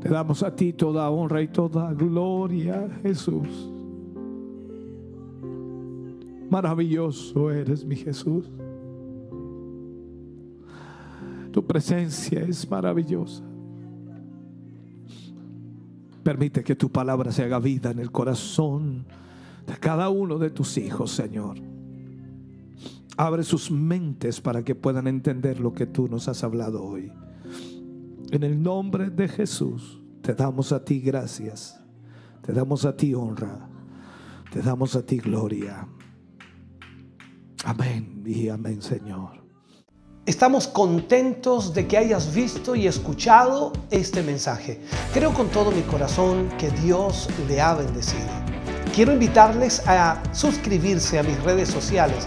[0.00, 3.70] Te damos a ti toda honra y toda gloria, Jesús.
[6.48, 8.48] Maravilloso eres, mi Jesús.
[11.50, 13.42] Tu presencia es maravillosa.
[16.22, 19.04] Permite que tu palabra se haga vida en el corazón
[19.66, 21.58] de cada uno de tus hijos, Señor.
[23.20, 27.12] Abre sus mentes para que puedan entender lo que tú nos has hablado hoy.
[28.30, 31.78] En el nombre de Jesús, te damos a ti gracias.
[32.40, 33.68] Te damos a ti honra.
[34.50, 35.86] Te damos a ti gloria.
[37.64, 39.44] Amén y amén, Señor.
[40.24, 44.80] Estamos contentos de que hayas visto y escuchado este mensaje.
[45.12, 48.30] Creo con todo mi corazón que Dios le ha bendecido.
[48.94, 52.26] Quiero invitarles a suscribirse a mis redes sociales,